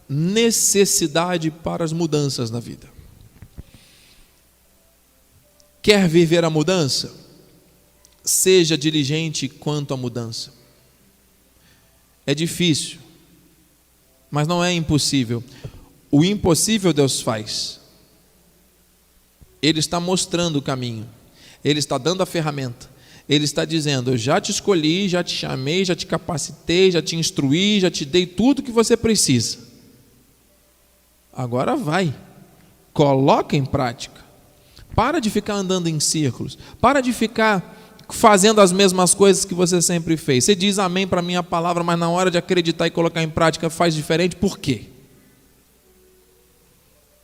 [0.07, 2.89] necessidade para as mudanças na vida.
[5.82, 7.14] Quer viver a mudança?
[8.24, 10.53] Seja diligente quanto à mudança.
[12.26, 12.99] É difícil,
[14.30, 15.43] mas não é impossível.
[16.12, 17.80] O impossível Deus faz.
[19.62, 21.07] Ele está mostrando o caminho,
[21.64, 22.89] Ele está dando a ferramenta.
[23.32, 27.15] Ele está dizendo: Eu já te escolhi, já te chamei, já te capacitei, já te
[27.15, 29.57] instruí, já te dei tudo que você precisa.
[31.32, 32.13] Agora vai,
[32.91, 34.19] coloca em prática.
[34.93, 39.82] Para de ficar andando em círculos, para de ficar fazendo as mesmas coisas que você
[39.82, 40.43] sempre fez.
[40.43, 43.29] Você diz amém para a minha palavra, mas na hora de acreditar e colocar em
[43.29, 44.88] prática faz diferente, por quê?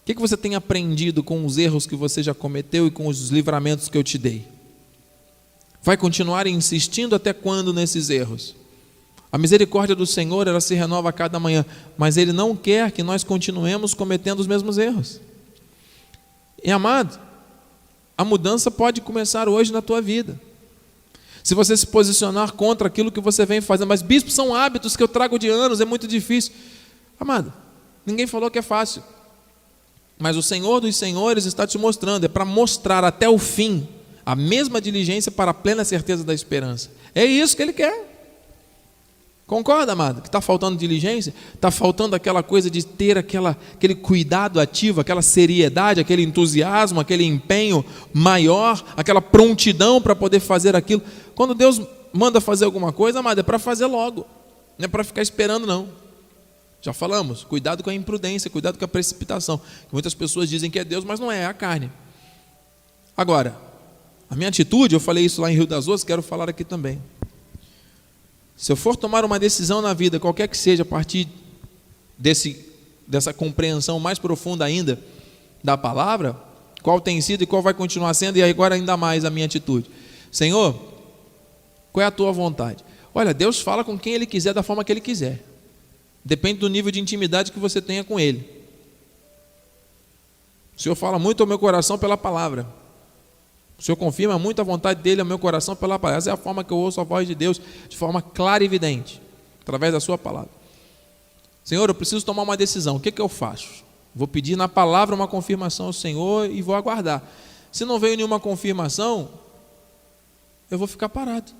[0.03, 3.27] O que você tem aprendido com os erros que você já cometeu e com os
[3.27, 4.55] livramentos que eu te dei?
[5.81, 8.55] Vai continuar insistindo até quando nesses erros?
[9.31, 11.65] A misericórdia do Senhor, ela se renova a cada manhã,
[11.97, 15.19] mas Ele não quer que nós continuemos cometendo os mesmos erros.
[16.63, 17.19] E amado,
[18.17, 20.39] a mudança pode começar hoje na tua vida.
[21.43, 25.03] Se você se posicionar contra aquilo que você vem fazendo, mas bispo, são hábitos que
[25.03, 26.53] eu trago de anos, é muito difícil.
[27.19, 27.53] Amado,
[28.05, 29.03] ninguém falou que é fácil.
[30.17, 33.87] Mas o Senhor dos Senhores está te mostrando, é para mostrar até o fim
[34.27, 36.91] a mesma diligência para a plena certeza da esperança.
[37.15, 37.97] É isso que ele quer.
[39.45, 40.21] Concorda, amado?
[40.21, 41.33] Que está faltando diligência?
[41.55, 47.23] Está faltando aquela coisa de ter aquela, aquele cuidado ativo, aquela seriedade, aquele entusiasmo, aquele
[47.23, 51.01] empenho maior, aquela prontidão para poder fazer aquilo.
[51.33, 51.79] Quando Deus
[52.11, 54.27] manda fazer alguma coisa, amado, é para fazer logo,
[54.77, 55.87] não é para ficar esperando, não.
[56.81, 59.61] Já falamos, cuidado com a imprudência, cuidado com a precipitação.
[59.89, 61.89] Muitas pessoas dizem que é Deus, mas não é, é a carne.
[63.15, 63.66] Agora,
[64.29, 67.01] a minha atitude, eu falei isso lá em Rio das Ostras, quero falar aqui também.
[68.55, 71.27] Se eu for tomar uma decisão na vida, qualquer que seja, a partir
[72.17, 72.65] desse,
[73.07, 74.99] dessa compreensão mais profunda ainda
[75.63, 76.35] da palavra,
[76.81, 79.89] qual tem sido e qual vai continuar sendo, e agora ainda mais a minha atitude.
[80.31, 80.75] Senhor,
[81.93, 82.83] qual é a tua vontade?
[83.13, 85.43] Olha, Deus fala com quem Ele quiser, da forma que Ele quiser.
[86.23, 88.57] Depende do nível de intimidade que você tenha com Ele.
[90.77, 92.67] O Senhor fala muito ao meu coração pela palavra.
[93.77, 96.17] O Senhor confirma muito a vontade dele ao meu coração pela palavra.
[96.17, 98.65] Essa é a forma que eu ouço a voz de Deus, de forma clara e
[98.65, 99.21] evidente,
[99.61, 100.49] através da sua palavra.
[101.63, 102.95] Senhor, eu preciso tomar uma decisão.
[102.95, 103.85] O que, que eu faço?
[104.15, 107.21] Vou pedir na palavra uma confirmação ao Senhor e vou aguardar.
[107.71, 109.29] Se não veio nenhuma confirmação,
[110.71, 111.51] eu vou ficar parado.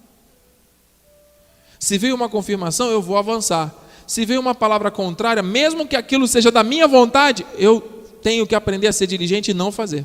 [1.79, 3.71] Se veio uma confirmação, eu vou avançar.
[4.07, 7.79] Se veio uma palavra contrária, mesmo que aquilo seja da minha vontade, eu
[8.23, 10.03] tenho que aprender a ser diligente e não fazer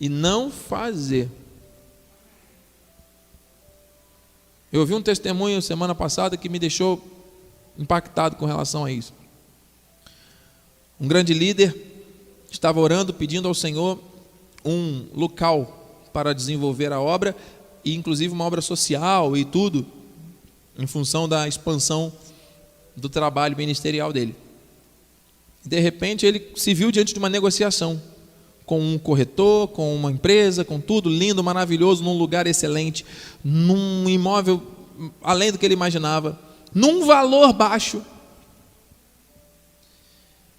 [0.00, 1.28] e não fazer.
[4.72, 7.02] Eu ouvi um testemunho semana passada que me deixou
[7.78, 9.12] impactado com relação a isso.
[11.00, 11.74] Um grande líder
[12.50, 13.98] estava orando, pedindo ao Senhor
[14.64, 15.74] um local
[16.12, 17.34] para desenvolver a obra,
[17.84, 19.86] e inclusive uma obra social e tudo,
[20.76, 22.12] em função da expansão
[22.96, 24.34] do trabalho ministerial dele.
[25.64, 28.00] De repente ele se viu diante de uma negociação
[28.68, 33.02] com um corretor, com uma empresa, com tudo lindo, maravilhoso, num lugar excelente,
[33.42, 34.60] num imóvel
[35.22, 36.38] além do que ele imaginava,
[36.74, 38.02] num valor baixo.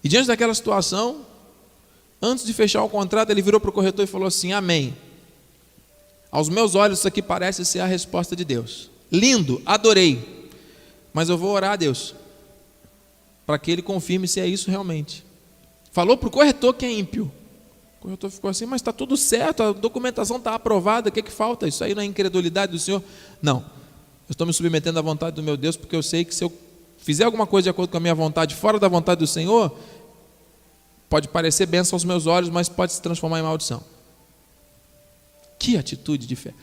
[0.02, 1.24] E diante daquela situação,
[2.20, 4.96] antes de fechar o contrato, ele virou para o corretor e falou assim: Amém.
[6.32, 8.90] Aos meus olhos, isso aqui parece ser a resposta de Deus.
[9.10, 10.50] Lindo, adorei.
[11.12, 12.12] Mas eu vou orar a Deus,
[13.46, 15.24] para que ele confirme se é isso realmente.
[15.92, 17.30] Falou para o corretor que é ímpio.
[18.00, 21.30] O corretor ficou assim, mas está tudo certo, a documentação está aprovada, o que, que
[21.30, 21.68] falta?
[21.68, 23.02] Isso aí não é incredulidade do senhor?
[23.42, 23.58] Não.
[24.26, 26.52] Eu estou me submetendo à vontade do meu Deus porque eu sei que se eu
[26.96, 29.74] fizer alguma coisa de acordo com a minha vontade, fora da vontade do Senhor,
[31.08, 33.82] pode parecer bênção aos meus olhos, mas pode se transformar em maldição.
[35.58, 36.54] Que atitude de fé.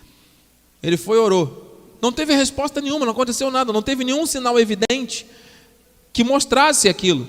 [0.81, 1.65] Ele foi e orou.
[2.01, 5.25] Não teve resposta nenhuma, não aconteceu nada, não teve nenhum sinal evidente
[6.13, 7.27] que mostrasse aquilo.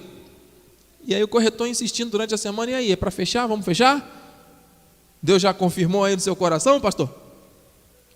[1.09, 3.47] E aí o corretor insistindo durante a semana, e aí, é para fechar?
[3.47, 4.07] Vamos fechar?
[5.23, 7.09] Deus já confirmou aí no seu coração, pastor?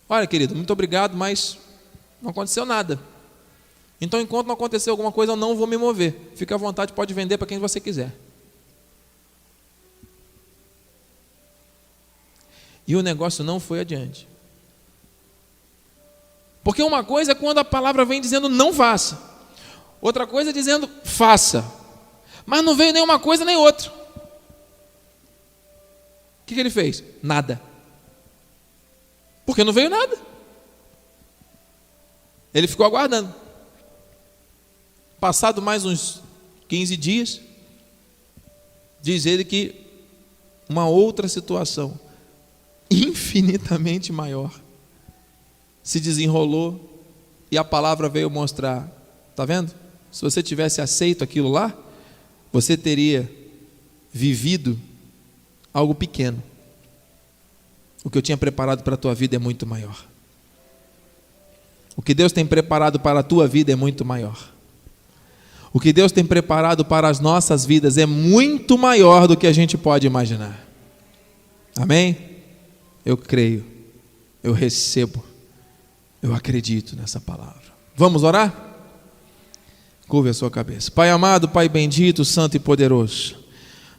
[0.06, 1.56] Olha, querido, muito obrigado, mas
[2.20, 3.00] não aconteceu nada.
[3.98, 6.32] Então, enquanto não acontecer alguma coisa, eu não vou me mover.
[6.36, 8.14] Fique à vontade, pode vender para quem você quiser.
[12.86, 14.28] E o negócio não foi adiante.
[16.62, 19.18] Porque uma coisa é quando a palavra vem dizendo não faça,
[19.98, 21.64] outra coisa é dizendo faça,
[22.46, 23.90] mas não veio nem uma coisa nem outra.
[26.42, 27.02] O que, que ele fez?
[27.22, 27.60] Nada.
[29.46, 30.16] Porque não veio nada.
[32.54, 33.34] Ele ficou aguardando.
[35.18, 36.20] Passado mais uns
[36.68, 37.40] 15 dias,
[39.00, 39.86] diz ele que
[40.68, 41.98] uma outra situação,
[42.90, 44.52] infinitamente maior,
[45.82, 47.04] se desenrolou
[47.50, 48.90] e a palavra veio mostrar.
[49.30, 49.72] Está vendo?
[50.10, 51.76] Se você tivesse aceito aquilo lá,
[52.52, 53.30] você teria
[54.12, 54.78] vivido
[55.72, 56.42] algo pequeno.
[58.04, 60.04] O que eu tinha preparado para a tua vida é muito maior.
[61.96, 64.52] O que Deus tem preparado para a tua vida é muito maior.
[65.72, 69.52] O que Deus tem preparado para as nossas vidas é muito maior do que a
[69.52, 70.66] gente pode imaginar.
[71.76, 72.18] Amém?
[73.04, 73.64] Eu creio,
[74.42, 75.24] eu recebo,
[76.20, 77.62] eu acredito nessa palavra.
[77.96, 78.71] Vamos orar?
[80.12, 80.90] Curve a sua cabeça.
[80.90, 83.34] Pai amado, Pai bendito, santo e poderoso,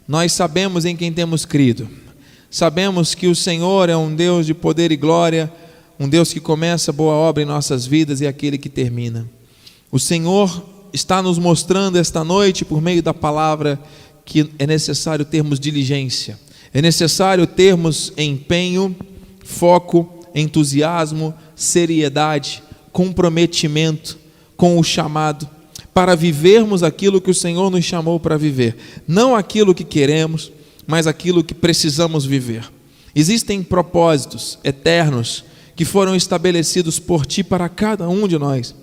[0.07, 1.89] nós sabemos em quem temos crido,
[2.51, 5.51] sabemos que o Senhor é um Deus de poder e glória
[5.99, 9.27] um Deus que começa boa obra em nossas vidas e aquele que termina.
[9.91, 13.81] O Senhor está nos mostrando esta noite, por meio da palavra,
[14.23, 16.39] que é necessário termos diligência,
[16.71, 18.95] é necessário termos empenho,
[19.43, 22.61] foco, entusiasmo, seriedade,
[22.91, 24.19] comprometimento
[24.55, 25.49] com o chamado,
[25.93, 28.75] para vivermos aquilo que o Senhor nos chamou para viver,
[29.07, 30.51] não aquilo que queremos,
[30.87, 32.69] mas aquilo que precisamos viver.
[33.15, 35.43] Existem propósitos eternos
[35.75, 38.73] que foram estabelecidos por ti para cada um de nós.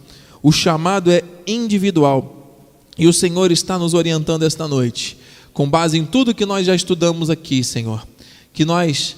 [0.43, 2.41] O chamado é individual
[2.97, 5.17] e o Senhor está nos orientando esta noite,
[5.53, 8.07] com base em tudo que nós já estudamos aqui, Senhor,
[8.53, 9.17] que nós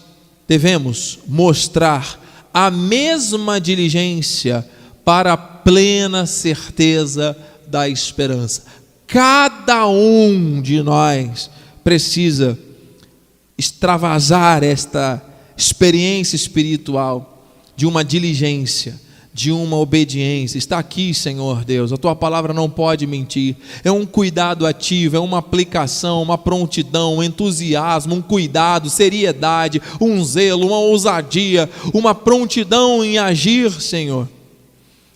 [0.49, 2.20] devemos mostrar
[2.53, 4.66] a mesma diligência
[5.05, 7.36] para a plena certeza
[7.73, 8.64] da esperança.
[9.07, 11.51] Cada um de nós
[11.83, 12.59] precisa
[13.57, 15.23] extravasar esta
[15.57, 19.01] experiência espiritual de uma diligência,
[19.33, 20.59] de uma obediência.
[20.59, 23.57] Está aqui, Senhor Deus, a tua palavra não pode mentir.
[23.83, 30.23] É um cuidado ativo, é uma aplicação, uma prontidão, um entusiasmo, um cuidado, seriedade, um
[30.23, 34.29] zelo, uma ousadia, uma prontidão em agir, Senhor,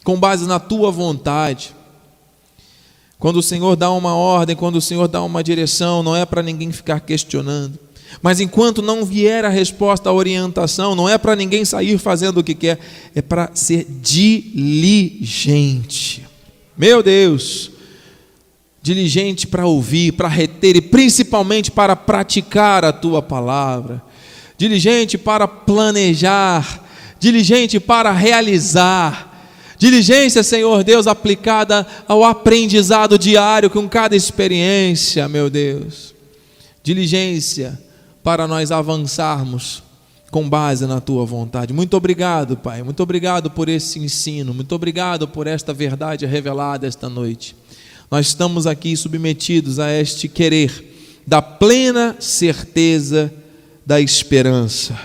[0.03, 1.77] com base na tua vontade.
[3.19, 6.43] Quando o Senhor dá uma ordem, quando o Senhor dá uma direção, não é para
[6.43, 7.79] ninguém ficar questionando.
[8.23, 12.45] Mas enquanto não vier a resposta, a orientação, não é para ninguém sair fazendo o
[12.45, 12.79] que quer,
[13.15, 15.47] é para ser diligente.
[16.77, 17.71] Meu Deus,
[18.83, 24.03] diligente para ouvir, para reter e principalmente para praticar a tua palavra,
[24.57, 26.85] diligente para planejar,
[27.19, 29.26] diligente para realizar.
[29.79, 36.15] Diligência, Senhor Deus, aplicada ao aprendizado diário com cada experiência, meu Deus.
[36.83, 37.79] Diligência
[38.23, 39.83] para nós avançarmos
[40.31, 41.73] com base na tua vontade.
[41.73, 42.83] Muito obrigado, Pai.
[42.83, 44.53] Muito obrigado por esse ensino.
[44.53, 47.55] Muito obrigado por esta verdade revelada esta noite.
[48.11, 53.33] Nós estamos aqui submetidos a este querer da plena certeza
[53.85, 54.99] da esperança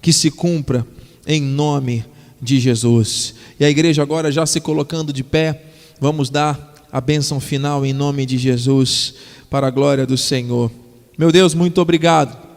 [0.00, 0.86] que se cumpra
[1.26, 2.04] em nome
[2.40, 3.34] de Jesus.
[3.58, 5.64] E a igreja agora já se colocando de pé,
[6.00, 9.14] vamos dar a bênção final em nome de Jesus
[9.50, 10.70] para a glória do Senhor.
[11.16, 12.48] Meu Deus, muito obrigado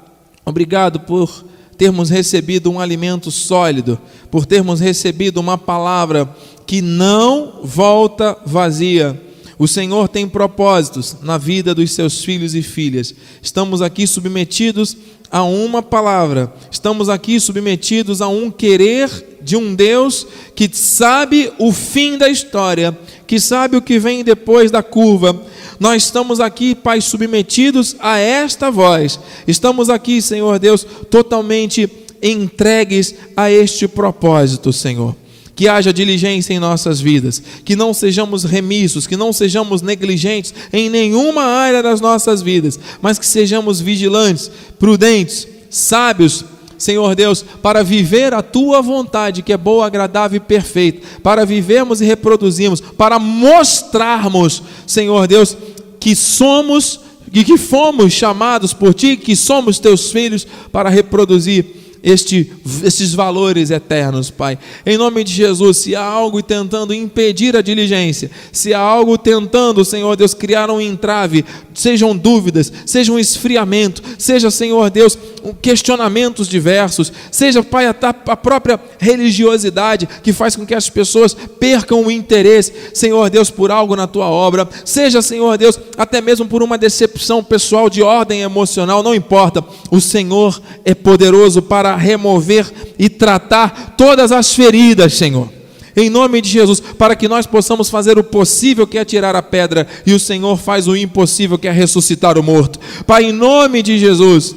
[0.46, 1.46] Obrigado por
[1.78, 6.30] termos recebido um alimento sólido, por termos recebido uma palavra
[6.66, 9.20] que não volta vazia.
[9.62, 13.14] O Senhor tem propósitos na vida dos seus filhos e filhas.
[13.44, 14.98] Estamos aqui submetidos
[15.30, 21.72] a uma palavra, estamos aqui submetidos a um querer de um Deus que sabe o
[21.72, 22.98] fim da história,
[23.28, 25.40] que sabe o que vem depois da curva,
[25.80, 29.20] nós estamos aqui, Pai, submetidos a esta voz.
[29.48, 31.88] Estamos aqui, Senhor Deus, totalmente
[32.20, 35.21] entregues a este propósito, Senhor
[35.62, 40.90] que haja diligência em nossas vidas, que não sejamos remissos, que não sejamos negligentes em
[40.90, 44.50] nenhuma área das nossas vidas, mas que sejamos vigilantes,
[44.80, 46.44] prudentes, sábios,
[46.80, 52.02] Senhor Deus, para viver a tua vontade, que é boa, agradável e perfeita, para vivermos
[52.02, 55.56] e reproduzirmos, para mostrarmos, Senhor Deus,
[56.00, 57.02] que somos
[57.32, 62.52] e que fomos chamados por ti, que somos teus filhos, para reproduzir este,
[62.84, 64.58] estes valores eternos, Pai.
[64.86, 69.86] Em nome de Jesus, se há algo tentando impedir a diligência, se há algo tentando,
[69.86, 75.18] Senhor Deus, criar um entrave, sejam dúvidas, seja um esfriamento, seja, Senhor Deus,
[75.62, 82.12] questionamentos diversos, seja, Pai, a própria religiosidade que faz com que as pessoas percam o
[82.12, 86.78] interesse, Senhor Deus, por algo na tua obra, seja, Senhor Deus, até mesmo por uma
[86.78, 93.96] decepção pessoal de ordem emocional, não importa, o Senhor é poderoso para remover e tratar
[93.98, 95.62] todas as feridas, Senhor
[95.96, 99.42] em nome de Jesus, para que nós possamos fazer o possível que é tirar a
[99.42, 102.80] pedra e o Senhor faz o impossível que é ressuscitar o morto.
[103.06, 104.56] Pai, em nome de Jesus,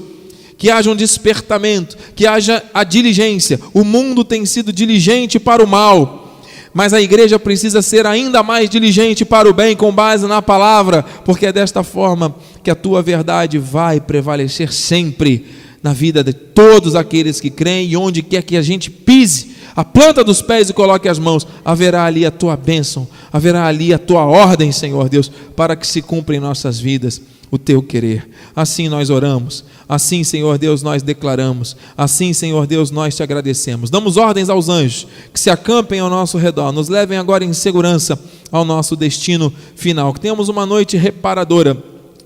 [0.64, 3.60] que haja um despertamento, que haja a diligência.
[3.74, 6.40] O mundo tem sido diligente para o mal,
[6.72, 11.04] mas a igreja precisa ser ainda mais diligente para o bem, com base na palavra,
[11.22, 15.44] porque é desta forma que a tua verdade vai prevalecer sempre
[15.82, 19.84] na vida de todos aqueles que creem e onde quer que a gente pise a
[19.84, 23.98] planta dos pés e coloque as mãos, haverá ali a tua bênção, haverá ali a
[23.98, 27.20] tua ordem, Senhor Deus, para que se cumpra em nossas vidas
[27.54, 28.28] o teu querer.
[28.54, 33.90] Assim nós oramos, assim, Senhor Deus, nós declaramos, assim, Senhor Deus, nós te agradecemos.
[33.90, 38.18] Damos ordens aos anjos que se acampem ao nosso redor, nos levem agora em segurança
[38.50, 40.12] ao nosso destino final.
[40.12, 41.80] Que tenhamos uma noite reparadora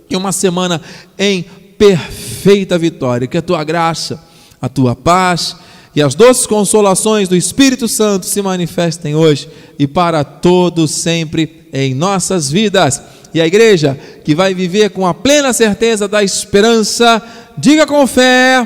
[0.09, 0.81] e uma semana
[1.19, 1.45] em
[1.77, 3.29] perfeita vitória.
[3.29, 4.25] Que a tua graça,
[4.63, 5.57] a tua paz,
[5.99, 11.93] e as doces consolações do Espírito Santo se manifestem hoje e para todos sempre em
[11.93, 13.03] nossas vidas.
[13.35, 17.21] E a igreja que vai viver com a plena certeza da esperança,
[17.57, 18.65] diga com fé: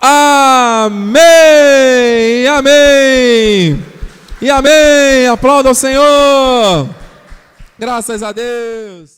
[0.00, 1.16] Amém!
[2.46, 3.82] Amém!
[4.40, 5.26] E amém!
[5.26, 6.88] Aplauda o Senhor!
[7.76, 9.10] Graças a Deus!